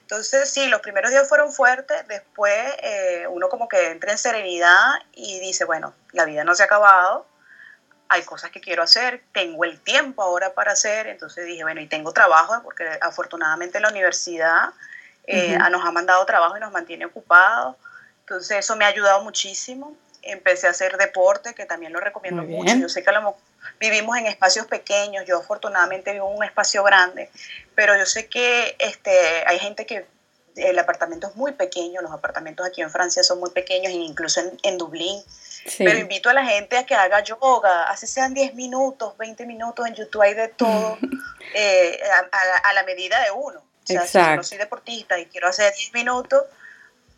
Entonces 0.00 0.50
sí, 0.50 0.66
los 0.66 0.80
primeros 0.80 1.10
días 1.10 1.28
fueron 1.28 1.52
fuertes, 1.52 2.06
después 2.08 2.52
eh, 2.82 3.26
uno 3.30 3.48
como 3.48 3.68
que 3.68 3.92
entra 3.92 4.12
en 4.12 4.18
serenidad 4.18 4.94
y 5.12 5.40
dice, 5.40 5.64
bueno, 5.64 5.94
la 6.12 6.24
vida 6.24 6.44
no 6.44 6.54
se 6.54 6.64
ha 6.64 6.66
acabado, 6.66 7.26
hay 8.12 8.22
cosas 8.24 8.50
que 8.50 8.60
quiero 8.60 8.82
hacer, 8.82 9.22
tengo 9.32 9.64
el 9.64 9.80
tiempo 9.80 10.22
ahora 10.22 10.52
para 10.52 10.72
hacer, 10.72 11.06
entonces 11.06 11.46
dije, 11.46 11.62
bueno, 11.62 11.80
y 11.80 11.86
tengo 11.86 12.12
trabajo, 12.12 12.60
porque 12.62 12.84
afortunadamente 13.00 13.80
la 13.80 13.88
universidad 13.88 14.68
eh, 15.26 15.56
nos 15.70 15.82
ha 15.82 15.90
mandado 15.92 16.24
trabajo 16.26 16.54
y 16.58 16.60
nos 16.60 16.72
mantiene 16.72 17.06
ocupados, 17.06 17.76
entonces 18.20 18.58
eso 18.58 18.76
me 18.76 18.84
ha 18.84 18.88
ayudado 18.88 19.24
muchísimo. 19.24 19.96
Empecé 20.20 20.66
a 20.66 20.70
hacer 20.70 20.98
deporte, 20.98 21.54
que 21.54 21.64
también 21.64 21.92
lo 21.92 22.00
recomiendo 22.00 22.42
mucho. 22.42 22.74
Yo 22.74 22.88
sé 22.88 23.02
que 23.02 23.10
lo, 23.10 23.36
vivimos 23.80 24.16
en 24.18 24.26
espacios 24.26 24.66
pequeños, 24.66 25.24
yo 25.26 25.38
afortunadamente 25.38 26.12
vivo 26.12 26.30
en 26.30 26.36
un 26.36 26.44
espacio 26.44 26.84
grande, 26.84 27.30
pero 27.74 27.96
yo 27.96 28.04
sé 28.04 28.28
que 28.28 28.76
este, 28.78 29.10
hay 29.46 29.58
gente 29.58 29.86
que 29.86 30.06
el 30.56 30.78
apartamento 30.78 31.28
es 31.28 31.36
muy 31.36 31.52
pequeño, 31.52 32.00
los 32.02 32.12
apartamentos 32.12 32.66
aquí 32.66 32.82
en 32.82 32.90
Francia 32.90 33.22
son 33.22 33.40
muy 33.40 33.50
pequeños, 33.50 33.92
incluso 33.92 34.40
en, 34.40 34.58
en 34.62 34.78
Dublín 34.78 35.22
pero 35.78 35.98
invito 35.98 36.28
a 36.28 36.34
la 36.34 36.44
gente 36.44 36.76
a 36.76 36.84
que 36.84 36.94
haga 36.94 37.22
yoga, 37.22 37.84
así 37.84 38.06
sean 38.06 38.34
10 38.34 38.54
minutos, 38.54 39.16
20 39.18 39.46
minutos, 39.46 39.86
en 39.86 39.94
YouTube 39.94 40.22
hay 40.22 40.34
de 40.34 40.48
todo, 40.48 40.98
eh, 41.54 41.98
a, 42.64 42.72
la 42.72 42.82
medida 42.84 43.22
de 43.22 43.30
uno. 43.30 43.60
O 43.60 43.86
sea, 43.86 44.06
si 44.06 44.18
yo 44.18 44.36
no 44.36 44.42
soy 44.42 44.58
deportista 44.58 45.18
y 45.18 45.26
quiero 45.26 45.48
hacer 45.48 45.72
10 45.72 45.94
minutos, 45.94 46.42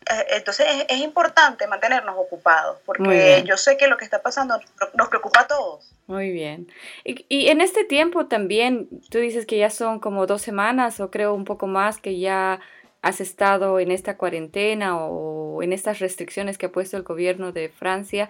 eh, 0.09 0.25
entonces 0.31 0.67
es, 0.87 0.99
importante 0.99 1.67
mantenernos 1.67 2.15
ocupados, 2.17 2.79
porque 2.85 3.43
yo 3.45 3.57
sé 3.57 3.77
que 3.77 3.87
lo 3.87 3.97
que 3.97 4.05
está 4.05 4.21
pasando 4.21 4.59
nos 4.93 5.07
preocupa 5.09 5.41
a 5.41 5.47
todos. 5.47 5.91
Muy 6.07 6.31
bien. 6.31 6.71
Y, 7.03 7.25
y, 7.29 7.47
en 7.49 7.61
este 7.61 7.83
tiempo 7.83 8.27
también, 8.27 8.87
tú 9.09 9.17
dices 9.17 9.47
que 9.47 9.57
ya 9.57 9.71
son 9.71 9.99
como 9.99 10.27
dos 10.27 10.43
semanas 10.43 10.99
o 10.99 11.09
creo 11.09 11.33
un 11.33 11.45
poco 11.45 11.65
más 11.65 11.99
que 11.99 12.19
ya 12.19 12.59
has 13.05 13.21
estado 13.21 13.79
en 13.79 13.91
esta 13.91 14.17
cuarentena 14.17 14.97
o 14.97 15.61
en 15.61 15.73
estas 15.73 15.99
restricciones 15.99 16.57
que 16.57 16.65
ha 16.65 16.71
puesto 16.71 16.97
el 16.97 17.03
gobierno 17.03 17.51
de 17.51 17.69
Francia, 17.69 18.29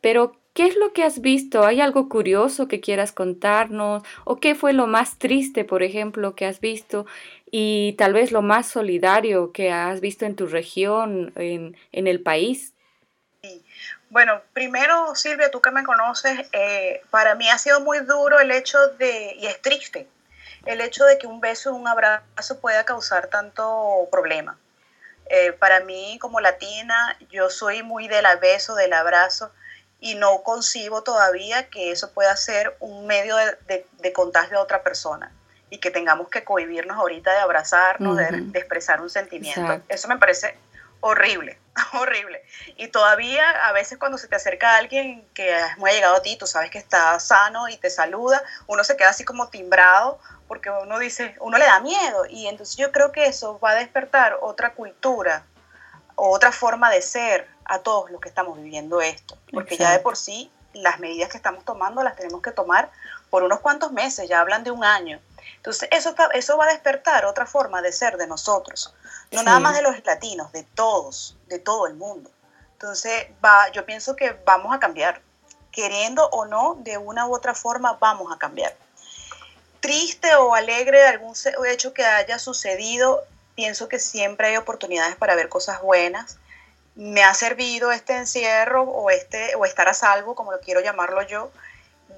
pero 0.00 0.36
¿qué 0.52 0.66
es 0.66 0.74
lo 0.74 0.92
que 0.92 1.04
has 1.04 1.20
visto? 1.20 1.64
¿Hay 1.64 1.80
algo 1.80 2.08
curioso 2.08 2.66
que 2.66 2.80
quieras 2.80 3.12
contarnos? 3.12 4.02
¿O 4.24 4.40
qué 4.40 4.56
fue 4.56 4.72
lo 4.72 4.88
más 4.88 5.18
triste, 5.18 5.64
por 5.64 5.84
ejemplo, 5.84 6.34
que 6.34 6.44
has 6.44 6.58
visto? 6.58 7.06
Y 7.52 7.94
tal 7.98 8.14
vez 8.14 8.32
lo 8.32 8.42
más 8.42 8.66
solidario 8.66 9.52
que 9.52 9.70
has 9.70 10.00
visto 10.00 10.24
en 10.24 10.34
tu 10.34 10.46
región, 10.46 11.32
en, 11.36 11.76
el 11.92 12.20
país. 12.20 12.74
Bueno, 14.10 14.42
primero, 14.52 15.14
Silvia, 15.14 15.52
tú 15.52 15.60
que 15.60 15.70
me 15.70 15.84
conoces, 15.84 16.48
eh, 16.52 17.00
para 17.10 17.36
mí 17.36 17.48
ha 17.48 17.58
sido 17.58 17.80
muy 17.80 18.00
duro 18.00 18.40
el 18.40 18.50
hecho 18.50 18.78
de, 18.98 19.36
y 19.38 19.46
es 19.46 19.62
triste, 19.62 20.08
el 20.66 20.80
hecho 20.80 21.04
de 21.04 21.18
que 21.18 21.26
un 21.26 21.40
beso 21.40 21.72
un 21.74 21.88
abrazo 21.88 22.60
pueda 22.60 22.84
causar 22.84 23.28
tanto 23.28 24.08
problema. 24.10 24.58
Eh, 25.28 25.52
para 25.52 25.80
mí, 25.80 26.18
como 26.20 26.40
latina, 26.40 27.16
yo 27.30 27.50
soy 27.50 27.82
muy 27.82 28.06
del 28.08 28.26
beso, 28.40 28.74
del 28.74 28.92
abrazo, 28.92 29.50
y 29.98 30.14
no 30.14 30.42
concibo 30.42 31.02
todavía 31.02 31.68
que 31.68 31.90
eso 31.90 32.12
pueda 32.12 32.36
ser 32.36 32.76
un 32.80 33.06
medio 33.06 33.36
de, 33.36 34.12
contagio 34.12 34.58
a 34.58 34.62
otra 34.62 34.82
persona 34.82 35.32
y 35.68 35.78
que 35.78 35.90
tengamos 35.90 36.28
que 36.28 36.44
cohibirnos 36.44 36.96
ahorita 36.96 37.32
de 37.32 37.38
abrazarnos, 37.38 38.16
de, 38.16 38.58
expresar 38.58 39.00
un 39.00 39.10
sentimiento. 39.10 39.82
Eso 39.88 40.06
me 40.06 40.18
parece 40.18 40.56
horrible, 41.00 41.58
horrible. 41.94 42.42
Y 42.76 42.88
todavía 42.88 43.50
a 43.66 43.72
veces 43.72 43.98
cuando 43.98 44.18
se 44.18 44.28
te 44.28 44.36
acerca 44.36 44.76
alguien 44.76 45.26
que 45.34 45.56
es 45.56 45.78
muy 45.78 45.90
llegado 45.92 46.16
a 46.16 46.22
ti, 46.22 46.36
tú 46.36 46.46
sabes 46.46 46.70
que 46.70 46.78
está 46.78 47.18
sano 47.20 47.68
y 47.68 47.76
te 47.76 47.90
saluda, 47.90 48.42
uno 48.66 48.84
se 48.84 48.96
queda 48.96 49.10
así 49.10 49.24
como 49.24 49.48
timbrado 49.48 50.18
porque 50.48 50.70
uno 50.70 50.98
dice, 50.98 51.34
uno 51.40 51.58
le 51.58 51.64
da 51.64 51.80
miedo 51.80 52.26
y 52.28 52.46
entonces 52.46 52.76
yo 52.76 52.92
creo 52.92 53.12
que 53.12 53.26
eso 53.26 53.58
va 53.58 53.70
a 53.70 53.74
despertar 53.74 54.38
otra 54.40 54.74
cultura 54.74 55.44
o 56.14 56.30
otra 56.30 56.52
forma 56.52 56.90
de 56.90 57.02
ser 57.02 57.48
a 57.64 57.80
todos 57.80 58.10
los 58.10 58.20
que 58.20 58.28
estamos 58.28 58.56
viviendo 58.62 59.00
esto, 59.00 59.36
porque 59.52 59.76
ya 59.76 59.90
de 59.90 59.98
por 59.98 60.16
sí 60.16 60.50
las 60.72 60.98
medidas 61.00 61.30
que 61.30 61.36
estamos 61.36 61.64
tomando 61.64 62.02
las 62.02 62.16
tenemos 62.16 62.42
que 62.42 62.52
tomar 62.52 62.90
por 63.30 63.42
unos 63.42 63.60
cuantos 63.60 63.92
meses, 63.92 64.28
ya 64.28 64.40
hablan 64.40 64.62
de 64.62 64.70
un 64.70 64.84
año. 64.84 65.20
Entonces 65.56 65.88
eso, 65.92 66.14
eso 66.32 66.56
va 66.56 66.66
a 66.66 66.72
despertar 66.72 67.24
otra 67.24 67.46
forma 67.46 67.82
de 67.82 67.92
ser 67.92 68.16
de 68.16 68.26
nosotros, 68.26 68.94
no 69.30 69.42
nada 69.42 69.60
más 69.60 69.74
de 69.74 69.82
los 69.82 70.04
latinos, 70.04 70.52
de 70.52 70.62
todos, 70.62 71.36
de 71.46 71.58
todo 71.58 71.86
el 71.86 71.94
mundo. 71.94 72.30
Entonces 72.72 73.28
va, 73.44 73.70
yo 73.72 73.84
pienso 73.86 74.16
que 74.16 74.32
vamos 74.44 74.74
a 74.74 74.78
cambiar, 74.78 75.20
queriendo 75.72 76.26
o 76.30 76.46
no, 76.46 76.76
de 76.80 76.98
una 76.98 77.26
u 77.26 77.34
otra 77.34 77.54
forma 77.54 77.94
vamos 78.00 78.32
a 78.32 78.38
cambiar 78.38 78.76
triste 79.86 80.34
o 80.34 80.52
alegre 80.52 80.98
de 80.98 81.06
algún 81.06 81.34
hecho 81.68 81.94
que 81.94 82.04
haya 82.04 82.40
sucedido, 82.40 83.22
pienso 83.54 83.88
que 83.88 84.00
siempre 84.00 84.48
hay 84.48 84.56
oportunidades 84.56 85.14
para 85.14 85.36
ver 85.36 85.48
cosas 85.48 85.80
buenas. 85.80 86.38
Me 86.96 87.22
ha 87.22 87.32
servido 87.34 87.92
este 87.92 88.16
encierro 88.16 88.82
o, 88.82 89.10
este, 89.10 89.54
o 89.54 89.64
estar 89.64 89.88
a 89.88 89.94
salvo, 89.94 90.34
como 90.34 90.50
lo 90.50 90.58
quiero 90.58 90.80
llamarlo 90.80 91.22
yo, 91.22 91.52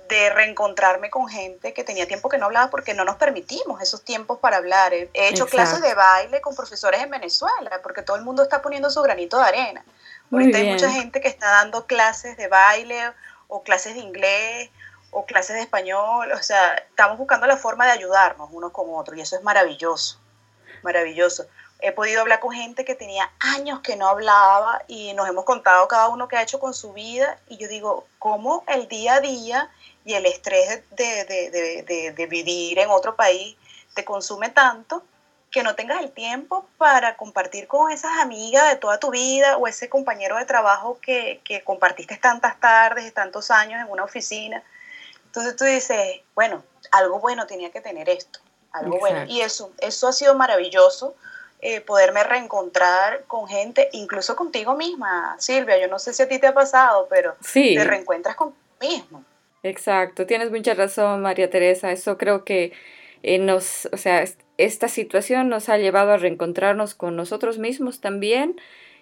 de 0.09 0.31
reencontrarme 0.31 1.11
con 1.11 1.29
gente 1.29 1.73
que 1.73 1.85
tenía 1.85 2.07
tiempo 2.07 2.29
que 2.29 2.38
no 2.38 2.47
hablaba 2.47 2.71
porque 2.71 2.95
no 2.95 3.05
nos 3.05 3.17
permitimos 3.17 3.81
esos 3.83 4.05
tiempos 4.05 4.38
para 4.38 4.57
hablar. 4.57 4.93
He 4.95 5.09
hecho 5.15 5.47
clases 5.47 5.83
de 5.83 5.95
baile 5.95 6.41
con 6.41 6.57
profesores 6.57 7.03
en 7.03 7.11
Venezuela 7.11 7.81
porque 7.83 8.03
todo 8.03 8.17
el 8.17 8.23
mundo 8.23 8.43
está 8.43 8.62
poniendo 8.62 8.91
su 8.91 9.03
granito 9.03 9.38
de 9.38 9.45
arena. 9.45 9.85
Ahorita 10.33 10.59
hay 10.59 10.71
mucha 10.71 10.91
gente 10.91 11.21
que 11.21 11.29
está 11.29 11.50
dando 11.50 11.87
clases 11.87 12.37
de 12.37 12.49
baile 12.49 13.12
o 13.49 13.62
clases 13.62 13.95
de 13.95 14.00
inglés 14.00 14.71
o 15.11 15.25
clases 15.25 15.57
de 15.57 15.62
español, 15.62 16.31
o 16.33 16.43
sea, 16.43 16.75
estamos 16.75 17.17
buscando 17.17 17.47
la 17.47 17.57
forma 17.57 17.87
de 17.87 17.93
ayudarnos 17.93 18.50
unos 18.53 18.73
con 18.73 18.87
otros 18.95 19.17
y 19.17 19.23
eso 19.23 19.37
es 19.37 19.43
maravilloso, 19.43 20.21
maravilloso. 20.83 21.47
He 21.81 21.93
podido 21.93 22.21
hablar 22.21 22.41
con 22.41 22.53
gente 22.53 22.85
que 22.85 22.95
tenía 22.95 23.31
años 23.38 23.81
que 23.81 23.97
no 23.97 24.09
hablaba 24.09 24.83
y 24.88 25.12
nos 25.15 25.29
hemos 25.29 25.45
contado 25.45 25.87
cada 25.88 26.09
uno 26.09 26.29
qué 26.29 26.37
ha 26.37 26.43
hecho 26.43 26.59
con 26.59 26.75
su 26.75 26.93
vida 26.93 27.38
y 27.49 27.57
yo 27.57 27.69
digo, 27.69 28.07
¿cómo 28.19 28.65
el 28.67 28.88
día 28.88 29.15
a 29.15 29.21
día 29.21 29.71
y 30.09 30.15
el 30.15 30.25
estrés 30.25 30.83
de, 30.97 31.25
de, 31.27 32.12
de, 32.17 32.27
vivir 32.27 32.79
en 32.79 32.88
otro 32.88 33.15
país 33.15 33.57
te 33.95 34.07
consume 34.07 34.49
tanto 34.49 35.05
que 35.50 35.62
no 35.62 35.75
tengas 35.75 36.03
el 36.03 36.11
tiempo 36.12 36.67
para 36.79 37.15
compartir 37.19 37.69
con 37.69 37.93
esas 37.93 38.19
amigas 38.19 38.71
de 38.71 38.77
toda 38.77 38.99
tu 38.99 39.11
vida 39.11 39.59
o 39.59 39.67
ese 39.67 39.91
compañero 39.91 40.38
de 40.38 40.47
trabajo 40.47 40.99
que, 41.03 41.43
que 41.45 41.62
compartiste 41.62 42.17
tantas 42.17 42.59
tardes 42.59 43.07
y 43.07 43.11
tantos 43.11 43.50
años 43.50 43.83
en 43.83 43.93
una 43.93 44.03
oficina? 44.03 44.65
Entonces 45.27 45.57
tú 45.57 45.65
dices, 45.65 46.23
bueno, 46.35 46.65
algo 46.91 47.21
bueno 47.21 47.47
tenía 47.47 47.71
que 47.71 47.83
tener 47.83 48.09
esto, 48.09 48.41
algo 48.73 48.99
bueno. 48.99 49.27
Y 49.29 49.43
eso, 49.43 49.73
eso 49.77 50.09
ha 50.09 50.12
sido 50.15 50.35
maravilloso, 50.35 51.17
eh, 51.61 51.83
poderme 51.83 52.25
reencontrar 52.25 53.25
con 53.25 53.47
gente, 53.47 53.91
incluso 53.93 54.35
contigo 54.37 54.75
misma, 54.75 55.37
Silvia. 55.38 55.77
Yo 55.77 55.87
no 55.87 55.99
sé 55.99 56.15
si 56.15 56.23
a 56.23 56.29
ti 56.29 56.38
te 56.38 56.47
ha 56.47 56.55
pasado, 56.55 57.09
pero 57.11 57.37
te 57.53 57.85
reencuentras 57.85 58.37
contigo 58.37 58.65
mismo. 58.81 59.23
Exacto, 59.69 60.25
tienes 60.27 60.51
mucha 60.51 60.73
razón, 60.73 61.21
María 61.21 61.51
Teresa. 61.51 61.93
Eso 61.93 62.17
creo 62.17 62.45
que 62.45 62.73
eh, 63.23 63.39
nos, 63.39 63.87
o 63.93 63.99
sea, 63.99 64.25
esta 64.57 64.89
situación 64.89 65.51
nos 65.51 65.69
ha 65.69 65.77
llevado 65.77 66.13
a 66.13 66.17
reencontrarnos 66.17 66.95
con 66.95 67.17
nosotros 67.17 67.59
mismos 67.59 68.01
también 68.01 68.57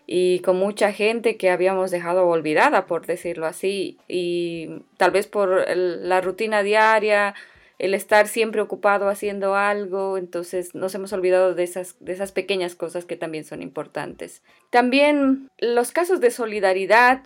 y 0.08 0.40
con 0.40 0.56
mucha 0.56 0.92
gente 0.92 1.36
que 1.36 1.50
habíamos 1.50 1.92
dejado 1.92 2.26
olvidada, 2.26 2.86
por 2.86 3.06
decirlo 3.06 3.46
así, 3.46 3.98
y 4.08 4.82
tal 4.96 5.12
vez 5.12 5.28
por 5.28 5.64
la 5.68 6.20
rutina 6.20 6.62
diaria, 6.64 7.34
el 7.78 7.94
estar 7.94 8.26
siempre 8.26 8.60
ocupado 8.60 9.08
haciendo 9.08 9.54
algo, 9.54 10.18
entonces 10.18 10.74
nos 10.74 10.94
hemos 10.94 11.12
olvidado 11.12 11.54
de 11.54 11.62
esas, 11.62 11.96
de 12.00 12.12
esas 12.12 12.32
pequeñas 12.32 12.74
cosas 12.74 13.04
que 13.04 13.16
también 13.16 13.44
son 13.44 13.62
importantes. 13.62 14.42
También 14.70 15.48
los 15.58 15.92
casos 15.92 16.20
de 16.20 16.30
solidaridad 16.30 17.22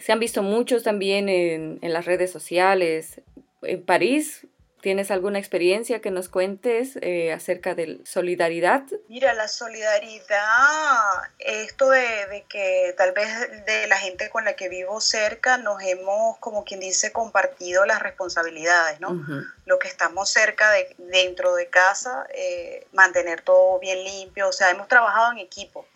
se 0.00 0.12
han 0.12 0.20
visto 0.20 0.42
muchos 0.42 0.82
también 0.82 1.28
en, 1.28 1.78
en 1.82 1.92
las 1.92 2.06
redes 2.06 2.30
sociales. 2.30 3.20
En 3.62 3.82
París 3.82 4.46
¿Tienes 4.80 5.10
alguna 5.10 5.38
experiencia 5.38 6.00
que 6.00 6.10
nos 6.10 6.30
cuentes 6.30 6.96
eh, 7.02 7.32
acerca 7.34 7.74
de 7.74 8.00
solidaridad? 8.04 8.84
Mira, 9.08 9.34
la 9.34 9.46
solidaridad, 9.46 10.38
esto 11.38 11.90
de, 11.90 12.46
que 12.48 12.94
tal 12.96 13.12
vez 13.12 13.28
de 13.66 13.86
la 13.88 13.98
gente 13.98 14.30
con 14.30 14.46
la 14.46 14.54
que 14.54 14.70
vivo 14.70 15.02
cerca 15.02 15.58
nos 15.58 15.82
hemos, 15.82 16.38
como 16.38 16.64
quien 16.64 16.80
dice, 16.80 17.12
compartido 17.12 17.84
las 17.84 18.00
responsabilidades, 18.00 19.00
¿no? 19.00 19.22
Lo 19.66 19.78
que 19.78 19.88
estamos 19.88 20.30
cerca 20.30 20.70
de 20.70 20.94
dentro 20.96 21.54
de 21.54 21.68
casa, 21.68 22.26
eh, 22.32 22.86
mantener 22.92 23.42
todo 23.42 23.78
bien 23.80 24.02
limpio, 24.02 24.48
o 24.48 24.52
sea, 24.52 24.70
hemos 24.70 24.88
trabajado 24.88 25.32
en 25.32 25.38
equipo. 25.38 25.86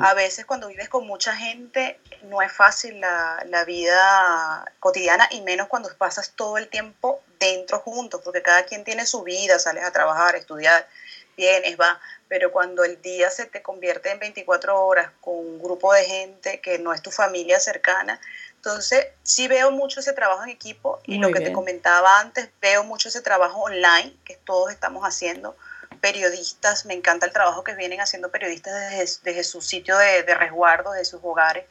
A 0.00 0.14
veces 0.14 0.44
cuando 0.44 0.68
vives 0.68 0.88
con 0.88 1.06
mucha 1.06 1.36
gente 1.36 2.00
no 2.22 2.42
es 2.42 2.52
fácil 2.52 3.00
la, 3.00 3.44
la, 3.46 3.64
vida 3.64 4.64
cotidiana 4.80 5.28
y 5.30 5.40
menos 5.42 5.68
cuando 5.68 5.88
pasas 5.96 6.32
todo 6.34 6.58
el 6.58 6.68
tiempo 6.68 7.20
dentro 7.38 7.78
juntos, 7.78 8.20
porque 8.24 8.42
cada 8.42 8.64
quien 8.64 8.82
tiene 8.82 9.06
su 9.06 9.22
vida, 9.22 9.58
sales 9.58 9.84
a 9.84 9.92
trabajar, 9.92 10.34
a 10.34 10.38
estudiar, 10.38 10.86
vienes, 11.36 11.78
va, 11.80 12.00
pero 12.26 12.50
cuando 12.50 12.84
el 12.84 13.00
día 13.00 13.30
se 13.30 13.46
te 13.46 13.62
convierte 13.62 14.10
en 14.10 14.18
24 14.18 14.84
horas 14.84 15.10
con 15.20 15.36
un 15.36 15.58
grupo 15.62 15.92
de 15.92 16.04
gente 16.04 16.60
que 16.60 16.78
no 16.78 16.92
es 16.92 17.00
tu 17.00 17.10
familia 17.10 17.60
cercana, 17.60 18.20
entonces 18.56 19.06
sí 19.22 19.46
veo 19.46 19.70
mucho 19.70 20.00
ese 20.00 20.12
trabajo 20.12 20.42
en 20.42 20.50
equipo 20.50 21.00
y 21.04 21.18
lo 21.18 21.30
que 21.30 21.40
te 21.40 21.52
comentaba 21.52 22.18
antes, 22.18 22.48
veo 22.60 22.82
mucho 22.82 23.08
ese 23.08 23.22
trabajo 23.22 23.60
online 23.60 24.16
que 24.24 24.36
todos 24.36 24.72
estamos 24.72 25.04
haciendo 25.04 25.56
periodistas, 25.98 26.86
me 26.86 26.94
encanta 26.94 27.26
el 27.26 27.32
trabajo 27.32 27.64
que 27.64 27.74
vienen 27.74 28.00
haciendo 28.00 28.30
periodistas 28.30 28.72
desde, 28.90 29.20
desde 29.24 29.44
su 29.44 29.60
sitio 29.60 29.96
de, 29.98 30.22
de, 30.22 30.34
resguardo, 30.34 30.92
desde 30.92 31.04
sus 31.06 31.20
hogares, 31.22 31.64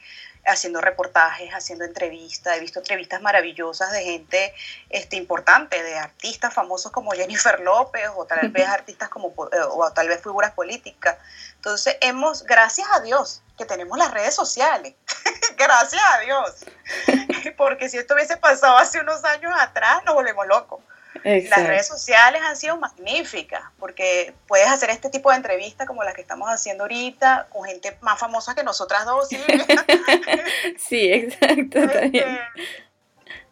haciendo 0.45 0.81
reportajes, 0.81 1.51
haciendo 1.53 1.85
entrevistas. 1.85 2.57
He 2.57 2.59
visto 2.59 2.79
entrevistas 2.79 3.21
maravillosas 3.21 3.91
de 3.91 4.03
gente 4.03 4.53
este, 4.89 5.15
importante, 5.15 5.81
de 5.81 5.97
artistas 5.97 6.53
famosos 6.53 6.91
como 6.91 7.11
Jennifer 7.11 7.59
López 7.59 8.09
o 8.15 8.25
tal 8.25 8.49
vez 8.49 8.67
artistas 8.67 9.09
como, 9.09 9.27
eh, 9.51 9.59
o 9.69 9.91
tal 9.91 10.07
vez 10.07 10.21
figuras 10.21 10.51
políticas. 10.51 11.17
Entonces, 11.55 11.97
hemos, 12.01 12.43
gracias 12.43 12.87
a 12.91 13.01
Dios, 13.01 13.41
que 13.57 13.65
tenemos 13.65 13.97
las 13.97 14.11
redes 14.11 14.35
sociales. 14.35 14.93
gracias 15.57 16.01
a 16.13 16.19
Dios. 16.19 16.65
Porque 17.57 17.89
si 17.89 17.97
esto 17.97 18.13
hubiese 18.13 18.37
pasado 18.37 18.77
hace 18.77 18.99
unos 18.99 19.23
años 19.25 19.53
atrás, 19.59 20.03
nos 20.05 20.15
volvemos 20.15 20.47
locos. 20.47 20.81
Las 21.23 21.67
redes 21.67 21.87
sociales 21.87 22.41
han 22.41 22.55
sido 22.55 22.77
magníficas 22.77 23.61
porque 23.79 24.33
puedes 24.47 24.67
hacer 24.67 24.89
este 24.91 25.09
tipo 25.09 25.29
de 25.29 25.37
entrevistas 25.37 25.87
como 25.87 26.03
las 26.03 26.13
que 26.13 26.21
estamos 26.21 26.49
haciendo 26.49 26.83
ahorita 26.83 27.47
con 27.49 27.65
gente 27.65 27.97
más 28.01 28.19
famosa 28.19 28.55
que 28.55 28.63
nosotras 28.63 29.05
dos. 29.05 29.27
Sí, 29.27 29.37
sí 30.77 31.11
exacto. 31.11 31.79
Este, 31.79 32.39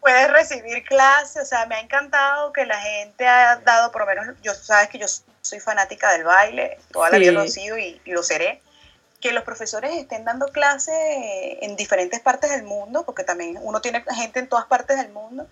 puedes 0.00 0.30
recibir 0.30 0.84
clases, 0.84 1.42
o 1.42 1.46
sea, 1.46 1.66
me 1.66 1.74
ha 1.74 1.80
encantado 1.80 2.52
que 2.52 2.64
la 2.64 2.80
gente 2.80 3.26
ha 3.26 3.56
dado, 3.56 3.92
por 3.92 4.02
lo 4.02 4.06
menos, 4.06 4.36
yo 4.42 4.54
sabes 4.54 4.88
que 4.88 4.98
yo 4.98 5.06
soy 5.42 5.60
fanática 5.60 6.12
del 6.12 6.24
baile, 6.24 6.78
toda 6.92 7.10
la 7.10 7.18
vida 7.18 7.32
lo 7.32 7.42
he 7.42 7.48
sido 7.48 7.76
y, 7.76 8.00
y 8.04 8.10
lo 8.12 8.22
seré 8.22 8.62
que 9.20 9.32
los 9.32 9.44
profesores 9.44 9.92
estén 9.94 10.24
dando 10.24 10.46
clases 10.48 10.94
en 11.60 11.76
diferentes 11.76 12.20
partes 12.20 12.50
del 12.50 12.64
mundo, 12.64 13.04
porque 13.04 13.24
también 13.24 13.58
uno 13.62 13.80
tiene 13.80 14.04
gente 14.14 14.40
en 14.40 14.48
todas 14.48 14.66
partes 14.66 14.98
del 14.98 15.10
mundo, 15.10 15.48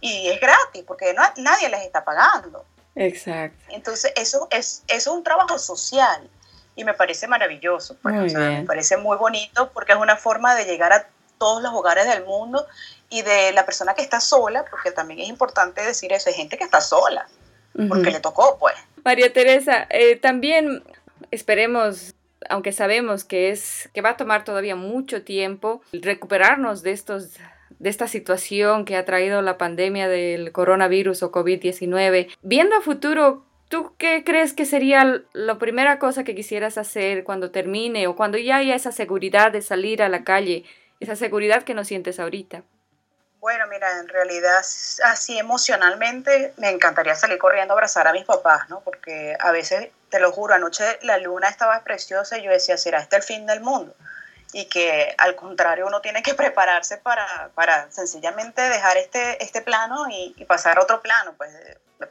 y 0.00 0.28
es 0.28 0.40
gratis 0.40 0.84
porque 0.86 1.14
no, 1.14 1.22
nadie 1.38 1.68
les 1.68 1.82
está 1.82 2.04
pagando. 2.04 2.64
Exacto. 2.94 3.62
Entonces, 3.68 4.12
eso 4.16 4.48
es, 4.50 4.82
eso 4.88 5.10
es 5.10 5.16
un 5.16 5.22
trabajo 5.22 5.58
social 5.58 6.28
y 6.74 6.84
me 6.84 6.94
parece 6.94 7.26
maravilloso. 7.26 7.96
Pues, 8.02 8.34
me 8.34 8.64
parece 8.66 8.96
muy 8.96 9.16
bonito 9.16 9.70
porque 9.72 9.92
es 9.92 9.98
una 9.98 10.16
forma 10.16 10.54
de 10.54 10.64
llegar 10.64 10.92
a 10.92 11.08
todos 11.38 11.62
los 11.62 11.72
hogares 11.72 12.06
del 12.06 12.24
mundo 12.24 12.66
y 13.10 13.22
de 13.22 13.52
la 13.52 13.66
persona 13.66 13.94
que 13.94 14.02
está 14.02 14.20
sola, 14.20 14.64
porque 14.70 14.90
también 14.90 15.20
es 15.20 15.28
importante 15.28 15.82
decir 15.82 16.12
eso, 16.12 16.28
hay 16.28 16.34
gente 16.34 16.56
que 16.56 16.64
está 16.64 16.80
sola, 16.80 17.28
porque 17.88 18.10
le 18.10 18.20
tocó, 18.20 18.58
pues. 18.58 18.74
María 19.04 19.32
Teresa, 19.32 19.86
eh, 19.90 20.16
también 20.16 20.82
esperemos 21.30 22.14
aunque 22.48 22.72
sabemos 22.72 23.24
que 23.24 23.50
es 23.50 23.88
que 23.92 24.02
va 24.02 24.10
a 24.10 24.16
tomar 24.16 24.44
todavía 24.44 24.76
mucho 24.76 25.22
tiempo 25.22 25.80
recuperarnos 25.92 26.82
de 26.82 26.92
estos 26.92 27.30
de 27.78 27.90
esta 27.90 28.08
situación 28.08 28.84
que 28.84 28.96
ha 28.96 29.04
traído 29.04 29.42
la 29.42 29.58
pandemia 29.58 30.08
del 30.08 30.52
coronavirus 30.52 31.22
o 31.22 31.32
COVID-19. 31.32 32.34
Viendo 32.42 32.76
a 32.76 32.80
futuro, 32.80 33.44
¿tú 33.68 33.94
qué 33.98 34.24
crees 34.24 34.52
que 34.52 34.64
sería 34.64 35.22
la 35.32 35.58
primera 35.58 35.98
cosa 35.98 36.24
que 36.24 36.34
quisieras 36.34 36.78
hacer 36.78 37.24
cuando 37.24 37.50
termine 37.50 38.06
o 38.06 38.16
cuando 38.16 38.38
ya 38.38 38.56
haya 38.56 38.74
esa 38.74 38.92
seguridad 38.92 39.52
de 39.52 39.62
salir 39.62 40.02
a 40.02 40.08
la 40.08 40.24
calle, 40.24 40.64
esa 41.00 41.16
seguridad 41.16 41.62
que 41.62 41.74
no 41.74 41.84
sientes 41.84 42.18
ahorita? 42.18 42.62
Bueno, 43.40 43.66
mira, 43.68 44.00
en 44.00 44.08
realidad 44.08 44.58
así 44.58 45.38
emocionalmente 45.38 46.52
me 46.56 46.70
encantaría 46.70 47.14
salir 47.14 47.38
corriendo 47.38 47.74
a 47.74 47.76
abrazar 47.76 48.08
a 48.08 48.12
mis 48.12 48.24
papás, 48.24 48.68
¿no? 48.68 48.80
Porque 48.80 49.36
a 49.38 49.52
veces, 49.52 49.90
te 50.08 50.18
lo 50.18 50.32
juro, 50.32 50.54
anoche 50.54 50.98
la 51.02 51.18
luna 51.18 51.48
estaba 51.48 51.84
preciosa 51.84 52.38
y 52.38 52.42
yo 52.42 52.50
decía, 52.50 52.76
¿será 52.76 52.98
este 52.98 53.14
el 53.14 53.22
fin 53.22 53.46
del 53.46 53.60
mundo? 53.60 53.94
Y 54.56 54.64
que 54.70 55.14
al 55.18 55.36
contrario 55.36 55.86
uno 55.86 56.00
tiene 56.00 56.22
que 56.22 56.32
prepararse 56.42 56.96
para, 56.96 57.50
para 57.54 57.90
sencillamente 57.90 58.62
dejar 58.62 58.96
este, 58.96 59.44
este 59.44 59.60
plano 59.60 60.06
y, 60.08 60.32
pasar 60.46 60.78
a 60.78 60.82
otro 60.82 61.02
plano, 61.02 61.34
pues 61.36 61.50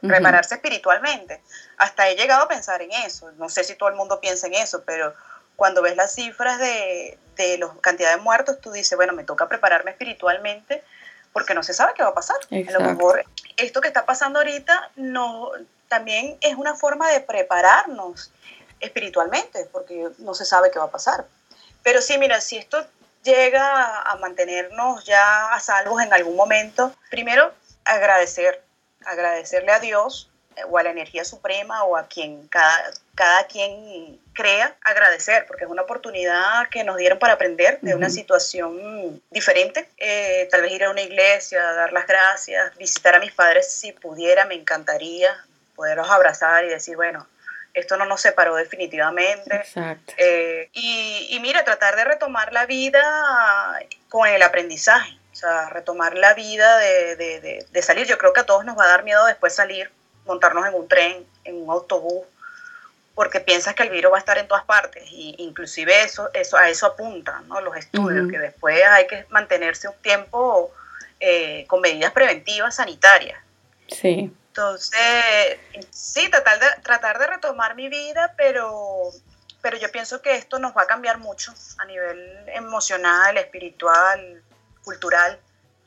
prepararse 0.00 0.54
espiritualmente. 0.54 1.42
Hasta 1.76 2.08
he 2.08 2.14
llegado 2.14 2.44
a 2.44 2.48
pensar 2.48 2.82
en 2.82 2.92
eso, 2.92 3.32
no 3.32 3.48
sé 3.48 3.64
si 3.64 3.74
todo 3.74 3.88
el 3.88 3.96
mundo 3.96 4.20
piensa 4.20 4.46
en 4.46 4.54
eso, 4.54 4.84
pero 4.84 5.12
cuando 5.56 5.82
ves 5.82 5.96
las 5.96 6.14
cifras 6.14 6.60
de, 6.60 7.18
de 7.34 7.58
la 7.58 7.68
cantidad 7.80 8.14
de 8.14 8.22
muertos, 8.22 8.60
tú 8.60 8.70
dices, 8.70 8.94
bueno, 8.94 9.12
me 9.12 9.24
toca 9.24 9.48
prepararme 9.48 9.90
espiritualmente 9.90 10.84
porque 11.32 11.52
no 11.52 11.64
se 11.64 11.74
sabe 11.74 11.94
qué 11.96 12.04
va 12.04 12.10
a 12.10 12.14
pasar. 12.14 12.36
A 12.52 12.70
lo 12.70 12.80
mejor 12.80 13.24
esto 13.56 13.80
que 13.80 13.88
está 13.88 14.06
pasando 14.06 14.38
ahorita 14.38 14.92
no, 14.94 15.50
también 15.88 16.38
es 16.40 16.54
una 16.54 16.76
forma 16.76 17.10
de 17.10 17.20
prepararnos 17.20 18.30
espiritualmente, 18.78 19.68
porque 19.72 20.10
no 20.18 20.34
se 20.34 20.44
sabe 20.44 20.70
qué 20.70 20.78
va 20.78 20.84
a 20.84 20.90
pasar. 20.90 21.26
Pero 21.86 22.02
sí, 22.02 22.18
mira, 22.18 22.40
si 22.40 22.56
esto 22.56 22.84
llega 23.22 24.00
a 24.00 24.16
mantenernos 24.16 25.04
ya 25.04 25.54
a 25.54 25.60
salvos 25.60 26.02
en 26.02 26.12
algún 26.12 26.34
momento, 26.34 26.92
primero 27.10 27.54
agradecer, 27.84 28.60
agradecerle 29.04 29.70
a 29.70 29.78
Dios 29.78 30.28
eh, 30.56 30.62
o 30.68 30.78
a 30.78 30.82
la 30.82 30.90
energía 30.90 31.24
suprema 31.24 31.84
o 31.84 31.96
a 31.96 32.08
quien 32.08 32.48
cada, 32.48 32.90
cada 33.14 33.46
quien 33.46 34.20
crea, 34.34 34.74
agradecer, 34.82 35.46
porque 35.46 35.62
es 35.62 35.70
una 35.70 35.82
oportunidad 35.82 36.68
que 36.72 36.82
nos 36.82 36.96
dieron 36.96 37.20
para 37.20 37.34
aprender 37.34 37.78
de 37.82 37.94
una 37.94 38.10
situación 38.10 39.22
diferente. 39.30 39.88
Eh, 39.98 40.48
tal 40.50 40.62
vez 40.62 40.72
ir 40.72 40.82
a 40.82 40.90
una 40.90 41.02
iglesia, 41.02 41.62
dar 41.62 41.92
las 41.92 42.08
gracias, 42.08 42.76
visitar 42.78 43.14
a 43.14 43.20
mis 43.20 43.30
padres 43.30 43.72
si 43.72 43.92
pudiera, 43.92 44.44
me 44.44 44.56
encantaría 44.56 45.32
poderlos 45.76 46.10
abrazar 46.10 46.64
y 46.64 46.68
decir, 46.68 46.96
bueno, 46.96 47.28
esto 47.76 47.98
no 47.98 48.06
nos 48.06 48.22
separó 48.22 48.56
definitivamente. 48.56 49.54
Exacto. 49.54 50.14
Eh, 50.16 50.70
y, 50.72 51.38
mira, 51.40 51.62
tratar 51.62 51.94
de 51.94 52.04
retomar 52.04 52.52
la 52.52 52.64
vida 52.64 53.02
con 54.08 54.26
el 54.26 54.42
aprendizaje, 54.42 55.18
o 55.32 55.36
sea, 55.36 55.68
retomar 55.68 56.16
la 56.16 56.32
vida 56.32 56.78
de, 56.78 57.16
de, 57.70 57.82
salir. 57.82 58.06
Yo 58.06 58.16
creo 58.16 58.32
que 58.32 58.40
a 58.40 58.46
todos 58.46 58.64
nos 58.64 58.78
va 58.78 58.84
a 58.84 58.88
dar 58.88 59.04
miedo 59.04 59.24
después 59.26 59.54
salir, 59.54 59.90
montarnos 60.24 60.66
en 60.66 60.74
un 60.74 60.88
tren, 60.88 61.26
en 61.44 61.62
un 61.62 61.70
autobús, 61.70 62.24
porque 63.14 63.40
piensas 63.40 63.74
que 63.74 63.82
el 63.82 63.90
virus 63.90 64.10
va 64.10 64.16
a 64.16 64.20
estar 64.20 64.38
en 64.38 64.48
todas 64.48 64.64
partes, 64.64 65.04
y 65.10 65.34
inclusive 65.38 66.02
eso, 66.02 66.30
eso 66.32 66.56
a 66.56 66.70
eso 66.70 66.86
apuntan 66.86 67.46
¿no? 67.46 67.60
los 67.60 67.76
estudios, 67.76 68.30
que 68.30 68.38
después 68.38 68.82
hay 68.84 69.06
que 69.06 69.26
mantenerse 69.28 69.88
un 69.88 69.96
tiempo 69.96 70.72
eh, 71.20 71.66
con 71.68 71.82
medidas 71.82 72.12
preventivas 72.12 72.76
sanitarias. 72.76 73.38
Sí. 73.88 74.32
Entonces, 74.56 75.58
sí, 75.90 76.30
tratar 76.30 76.58
de, 76.58 76.66
tratar 76.82 77.18
de 77.18 77.26
retomar 77.26 77.74
mi 77.74 77.90
vida, 77.90 78.32
pero, 78.38 79.10
pero 79.60 79.76
yo 79.76 79.92
pienso 79.92 80.22
que 80.22 80.34
esto 80.34 80.58
nos 80.58 80.74
va 80.74 80.82
a 80.82 80.86
cambiar 80.86 81.18
mucho 81.18 81.52
a 81.76 81.84
nivel 81.84 82.48
emocional, 82.48 83.36
espiritual, 83.36 84.42
cultural 84.82 85.38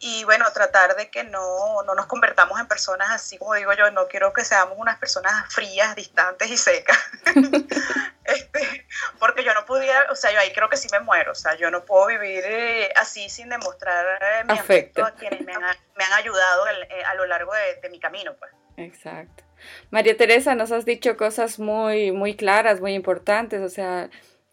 y 0.01 0.23
bueno, 0.23 0.45
tratar 0.53 0.95
de 0.95 1.09
que 1.09 1.23
no, 1.23 1.83
no, 1.83 1.93
nos 1.93 2.05
convertamos 2.05 2.59
en 2.59 2.67
personas 2.67 3.09
así 3.09 3.37
como 3.37 3.53
digo 3.55 3.73
yo, 3.73 3.91
no 3.91 4.07
quiero 4.07 4.31
que 4.31 4.45
seamos 4.45 4.77
unas 4.77 4.97
personas 4.97 5.51
frías, 5.53 5.95
distantes 5.95 6.49
y 6.49 6.57
secas, 6.57 6.97
este, 8.23 8.87
porque 9.19 9.43
yo 9.43 9.53
no 9.53 9.65
pudiera, 9.65 10.09
o 10.09 10.15
sea, 10.15 10.31
yo 10.31 10.39
ahí 10.39 10.53
creo 10.53 10.69
que 10.69 10.77
sí 10.77 10.87
me 10.91 10.99
muero, 11.01 11.33
o 11.33 11.35
sea, 11.35 11.55
yo 11.55 11.69
no 11.69 11.83
puedo 11.83 12.05
vivir 12.05 12.43
eh, 12.45 12.93
así 12.95 13.29
sin 13.29 13.49
demostrar 13.49 14.19
eh, 14.21 14.43
mi 14.45 14.57
afecto. 14.57 15.05
a 15.05 15.11
quienes 15.11 15.41
me 15.41 15.53
han, 15.53 15.63
me 15.95 16.03
han 16.05 16.13
ayudado 16.13 16.67
eh, 16.67 17.03
a 17.03 17.15
lo 17.15 17.25
largo 17.25 17.53
de, 17.53 17.75
de, 17.81 17.89
mi 17.89 17.99
camino, 17.99 18.33
pues. 18.35 18.51
Exacto. 18.79 19.43
María 19.91 20.15
Teresa, 20.15 20.55
nos 20.55 20.71
has 20.71 20.85
dicho 20.85 21.17
cosas 21.17 21.59
muy, 21.59 22.11
muy 22.11 22.35
claras, 22.35 22.79
muy 22.79 22.93
importantes, 22.93 23.61
o 23.61 23.69
sea, 23.69 24.09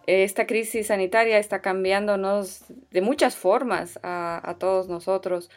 esta 0.07 0.47
crisis 0.47 0.89
sanitaria 0.89 1.39
está 1.39 1.61
cambiándonos 1.61 2.65
de 2.91 3.01
muchas 3.03 3.37
formas 3.37 3.99
a, 4.03 4.57
todos 4.59 4.89
nosotros. 4.89 5.51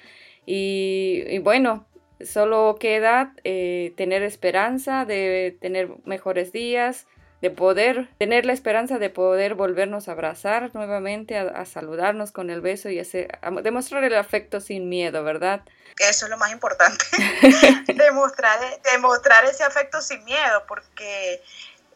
Y, 0.46 1.40
bueno, 1.40 1.86
solo 2.22 2.78
queda 2.80 3.34
eh, 3.44 3.94
tener 3.96 4.24
esperanza 4.24 5.06
de 5.06 5.58
tener 5.60 5.90
mejores 6.06 6.52
días, 6.52 7.08
de 7.42 7.50
poder 7.50 8.10
tener 8.18 8.46
la 8.46 8.54
esperanza 8.54 8.98
de 8.98 9.10
poder 9.10 9.56
volvernos 9.56 10.08
a 10.08 10.12
abrazar 10.12 10.72
nuevamente, 10.74 11.38
a, 11.38 11.66
saludarnos 11.66 12.32
con 12.32 12.50
el 12.50 12.62
beso 12.62 12.90
y 12.90 13.00
hacer, 13.00 13.40
a 13.42 13.52
demostrar 13.52 14.04
el 14.04 14.16
afecto 14.16 14.60
sin 14.60 14.90
miedo, 14.90 15.24
¿verdad? 15.24 15.62
Eso 15.98 16.26
es 16.26 16.30
lo 16.30 16.38
más 16.38 16.52
importante, 16.52 17.06
demostrar, 17.94 18.60
demostrar 18.92 19.46
ese 19.46 19.64
afecto 19.64 20.02
sin 20.02 20.24
miedo, 20.26 20.66
porque 20.68 21.42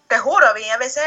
te 0.07 0.17
juro, 0.17 0.47
a 0.47 0.53
mí 0.53 0.69
a 0.69 0.77
veces 0.77 1.03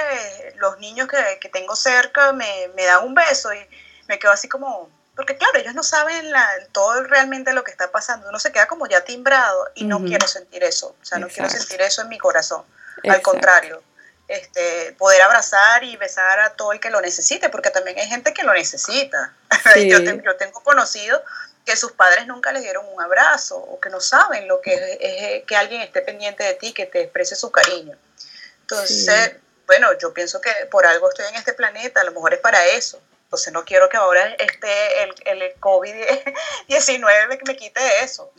los 0.56 0.78
niños 0.78 1.08
que, 1.08 1.38
que 1.40 1.48
tengo 1.48 1.74
cerca 1.74 2.32
me, 2.32 2.68
me, 2.74 2.84
dan 2.84 3.04
un 3.04 3.14
beso 3.14 3.52
y 3.54 3.58
me 4.06 4.18
quedo 4.18 4.32
así 4.32 4.48
como, 4.48 4.90
porque 5.14 5.36
claro, 5.38 5.58
ellos 5.58 5.74
no 5.74 5.82
saben 5.82 6.30
la, 6.30 6.46
todo 6.72 7.04
realmente 7.04 7.54
lo 7.54 7.64
que 7.64 7.70
está 7.70 7.90
pasando, 7.90 8.28
uno 8.28 8.38
se 8.38 8.52
queda 8.52 8.66
como 8.66 8.86
ya 8.86 9.02
timbrado 9.02 9.70
y 9.74 9.84
no 9.84 10.04
quiero 10.04 10.26
sentir 10.28 10.62
eso, 10.62 10.94
o 11.00 11.04
sea, 11.04 11.18
no 11.18 11.28
quiero 11.28 11.48
sentir 11.48 11.80
eso 11.80 12.02
en 12.02 12.10
mi 12.10 12.18
corazón, 12.18 12.64
al 13.04 13.22
contrario 13.22 13.82
este, 14.28 14.94
poder 14.98 15.22
abrazar 15.22 15.84
y 15.84 15.96
besar 15.96 16.40
a 16.40 16.50
todo 16.50 16.72
el 16.72 16.80
que 16.80 16.90
lo 16.90 17.00
necesite, 17.00 17.48
porque 17.48 17.70
también 17.70 17.98
hay 17.98 18.08
gente 18.08 18.34
que 18.34 18.42
lo 18.42 18.52
necesita. 18.52 19.34
yo, 19.76 19.98
yo, 19.98 20.36
tengo 20.36 20.62
conocido 20.62 21.22
que 21.64 21.76
sus 21.76 21.92
padres 21.92 22.26
nunca 22.26 22.52
les 22.52 22.62
dieron 22.62 22.86
un 22.92 23.00
abrazo 23.00 23.56
o 23.56 23.80
que 23.80 23.90
no 23.90 24.00
saben 24.00 24.46
lo 24.48 24.60
que 24.60 24.98
es, 25.00 25.44
que 25.44 25.56
alguien 25.56 25.80
esté 25.80 26.00
pendiente 26.02 26.44
de 26.44 26.54
ti, 26.54 26.72
que 26.72 26.86
te 26.86 27.02
exprese 27.02 27.36
su 27.36 27.50
cariño. 27.50 27.96
Entonces, 28.62 29.32
bueno, 29.66 29.88
yo 29.98 30.12
pienso 30.12 30.40
que 30.40 30.50
por 30.70 30.86
algo 30.86 31.08
estoy 31.08 31.26
en 31.26 31.36
este 31.36 31.52
planeta, 31.52 32.00
a 32.00 32.04
lo 32.04 32.12
mejor 32.12 32.34
es 32.34 32.40
para 32.40 32.64
eso. 32.66 33.00
Entonces 33.26 33.52
no 33.52 33.64
quiero 33.64 33.88
que 33.88 33.96
ahora 33.96 34.24
esté 34.38 35.02
el, 35.02 35.42
el 35.42 35.60
COVID-19 35.60 37.28
me, 37.28 37.38
me 37.44 37.56
quite 37.56 37.80
eso. 38.04 38.32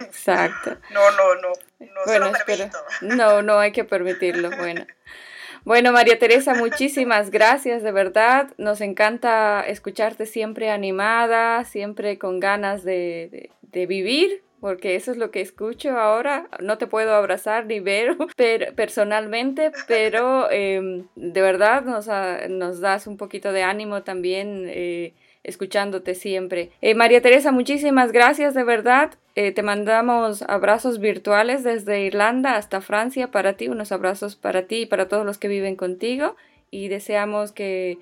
Exacto. 0.00 0.78
No, 0.90 1.10
no, 1.10 1.34
no. 1.34 1.52
No 1.80 2.00
bueno, 2.06 2.32
No, 3.02 3.42
no 3.42 3.58
hay 3.58 3.72
que 3.72 3.84
permitirlo. 3.84 4.50
Bueno. 4.56 4.86
Bueno, 5.64 5.92
María 5.92 6.18
Teresa, 6.18 6.54
muchísimas 6.54 7.30
gracias, 7.30 7.82
de 7.82 7.92
verdad. 7.92 8.48
Nos 8.56 8.80
encanta 8.80 9.60
escucharte 9.60 10.26
siempre 10.26 10.70
animada, 10.70 11.64
siempre 11.64 12.18
con 12.18 12.40
ganas 12.40 12.82
de, 12.82 13.50
vivir, 13.70 14.42
porque 14.62 14.94
eso 14.94 15.10
es 15.10 15.16
lo 15.16 15.32
que 15.32 15.40
escucho 15.40 15.98
ahora. 15.98 16.46
No 16.60 16.78
te 16.78 16.86
puedo 16.86 17.12
abrazar 17.16 17.66
ni 17.66 17.80
ver 17.80 18.16
personalmente, 18.76 19.72
pero 19.88 20.48
em, 20.52 21.08
de 21.16 21.42
verdad 21.42 21.82
nos, 21.82 22.06
nos, 22.48 22.80
das 22.80 23.08
un 23.08 23.16
poquito 23.16 23.52
de 23.52 23.64
ánimo 23.64 24.04
también. 24.04 24.66
Eh, 24.68 25.14
escuchándote 25.42 26.14
siempre. 26.14 26.70
Eh, 26.80 26.94
María 26.94 27.20
Teresa, 27.20 27.50
muchísimas 27.50 28.12
gracias 28.12 28.54
de 28.54 28.62
verdad. 28.62 29.14
Eh, 29.34 29.50
te 29.50 29.64
mandamos 29.64 30.42
abrazos 30.42 31.00
virtuales 31.00 31.64
desde 31.64 32.02
Irlanda 32.02 32.54
hasta 32.54 32.80
Francia 32.80 33.32
para 33.32 33.54
ti, 33.54 33.66
unos 33.66 33.90
abrazos 33.90 34.36
para 34.36 34.68
ti 34.68 34.82
y 34.82 34.86
para 34.86 35.08
todos 35.08 35.26
los 35.26 35.38
que 35.38 35.48
viven 35.48 35.74
contigo 35.74 36.36
y 36.70 36.86
deseamos 36.86 37.50
que, 37.50 37.98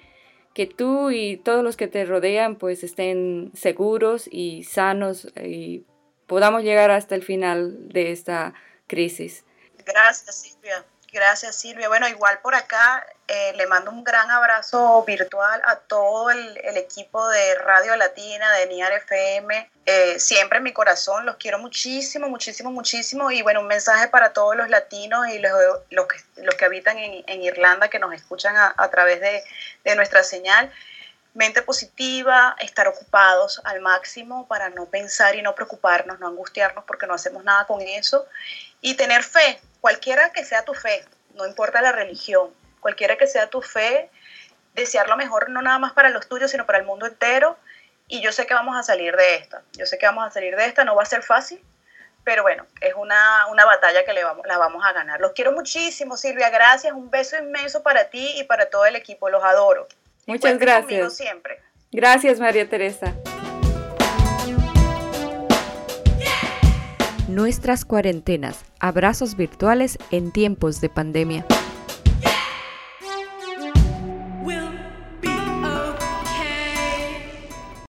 que 0.52 0.66
tú 0.66 1.10
y 1.10 1.38
todos 1.38 1.64
los 1.64 1.78
que 1.78 1.88
te 1.88 2.04
rodean 2.04 2.56
pues 2.56 2.84
estén 2.84 3.50
seguros 3.54 4.28
y 4.30 4.64
sanos 4.64 5.32
y 5.42 5.84
podamos 6.30 6.62
llegar 6.62 6.92
hasta 6.92 7.16
el 7.16 7.24
final 7.24 7.88
de 7.88 8.12
esta 8.12 8.54
crisis. 8.86 9.42
Gracias, 9.84 10.42
Silvia. 10.42 10.84
Gracias, 11.12 11.56
Silvia. 11.56 11.88
Bueno, 11.88 12.06
igual 12.06 12.38
por 12.38 12.54
acá 12.54 13.04
eh, 13.26 13.52
le 13.56 13.66
mando 13.66 13.90
un 13.90 14.04
gran 14.04 14.30
abrazo 14.30 15.02
virtual 15.04 15.60
a 15.64 15.74
todo 15.74 16.30
el, 16.30 16.56
equipo 16.76 17.28
de 17.30 17.56
Radio 17.56 17.96
Latina, 17.96 18.48
de 18.52 18.68
NIAR 18.68 18.92
FM. 18.92 19.70
Eh, 19.86 20.20
siempre 20.20 20.58
en 20.58 20.62
mi 20.62 20.72
corazón, 20.72 21.26
los 21.26 21.34
quiero 21.34 21.58
muchísimo, 21.58 22.28
muchísimo, 22.28 22.70
muchísimo. 22.70 23.32
Y 23.32 23.42
bueno, 23.42 23.58
un 23.58 23.66
mensaje 23.66 24.06
para 24.06 24.32
todos 24.32 24.54
los 24.54 24.68
latinos 24.68 25.26
y 25.30 25.40
los, 25.40 26.06
que, 26.06 26.42
los 26.44 26.54
que 26.54 26.64
habitan 26.64 26.96
en, 26.96 27.42
Irlanda, 27.42 27.88
que 27.88 27.98
nos 27.98 28.14
escuchan 28.14 28.54
a, 28.56 28.90
través 28.90 29.20
de 29.20 29.96
nuestra 29.96 30.22
señal 30.22 30.72
mente 31.34 31.62
positiva, 31.62 32.56
estar 32.58 32.88
ocupados 32.88 33.60
al 33.64 33.80
máximo 33.80 34.48
para 34.48 34.70
no 34.70 34.86
pensar 34.86 35.36
y 35.36 35.42
no 35.42 35.54
preocuparnos, 35.54 36.18
no 36.18 36.26
angustiarnos 36.26 36.84
porque 36.84 37.06
no 37.06 37.14
hacemos 37.14 37.44
nada 37.44 37.66
con 37.66 37.80
eso 37.80 38.26
y 38.80 38.94
tener 38.94 39.22
fe, 39.22 39.60
cualquiera 39.80 40.32
que 40.32 40.44
sea 40.44 40.64
tu 40.64 40.74
fe, 40.74 41.04
no 41.34 41.46
importa 41.46 41.80
la 41.82 41.92
religión, 41.92 42.50
cualquiera 42.80 43.16
que 43.16 43.26
sea 43.26 43.48
tu 43.48 43.62
fe, 43.62 44.10
desear 44.74 45.08
lo 45.08 45.16
mejor 45.16 45.50
no 45.50 45.62
nada 45.62 45.78
más 45.78 45.92
para 45.92 46.10
los 46.10 46.28
tuyos, 46.28 46.50
sino 46.50 46.66
para 46.66 46.78
el 46.78 46.84
mundo 46.84 47.06
entero. 47.06 47.56
Y 48.08 48.20
yo 48.20 48.32
sé 48.32 48.46
que 48.46 48.54
vamos 48.54 48.76
a 48.76 48.82
salir 48.82 49.14
de 49.14 49.36
esta, 49.36 49.62
yo 49.72 49.86
sé 49.86 49.96
que 49.96 50.06
vamos 50.06 50.26
a 50.26 50.30
salir 50.30 50.56
de 50.56 50.66
esta, 50.66 50.84
no 50.84 50.96
va 50.96 51.04
a 51.04 51.06
ser 51.06 51.22
fácil, 51.22 51.62
pero 52.24 52.42
bueno, 52.42 52.66
es 52.80 52.94
una, 52.94 53.46
una 53.46 53.64
batalla 53.64 54.04
que 54.04 54.12
le 54.12 54.24
vamos, 54.24 54.44
la 54.46 54.58
vamos 54.58 54.84
a 54.84 54.92
ganar. 54.92 55.20
Los 55.20 55.32
quiero 55.32 55.52
muchísimo, 55.52 56.16
Silvia, 56.16 56.50
gracias, 56.50 56.92
un 56.92 57.08
beso 57.08 57.38
inmenso 57.38 57.84
para 57.84 58.10
ti 58.10 58.32
y 58.36 58.44
para 58.44 58.68
todo 58.68 58.84
el 58.84 58.96
equipo, 58.96 59.30
los 59.30 59.44
adoro. 59.44 59.86
Muchas 60.30 60.58
gracias. 60.58 61.16
Siempre. 61.16 61.58
Gracias, 61.90 62.38
María 62.38 62.68
Teresa. 62.68 63.14
Nuestras 67.26 67.84
cuarentenas, 67.84 68.64
abrazos 68.78 69.36
virtuales 69.36 69.98
en 70.12 70.30
tiempos 70.30 70.80
de 70.80 70.88
pandemia. 70.88 71.46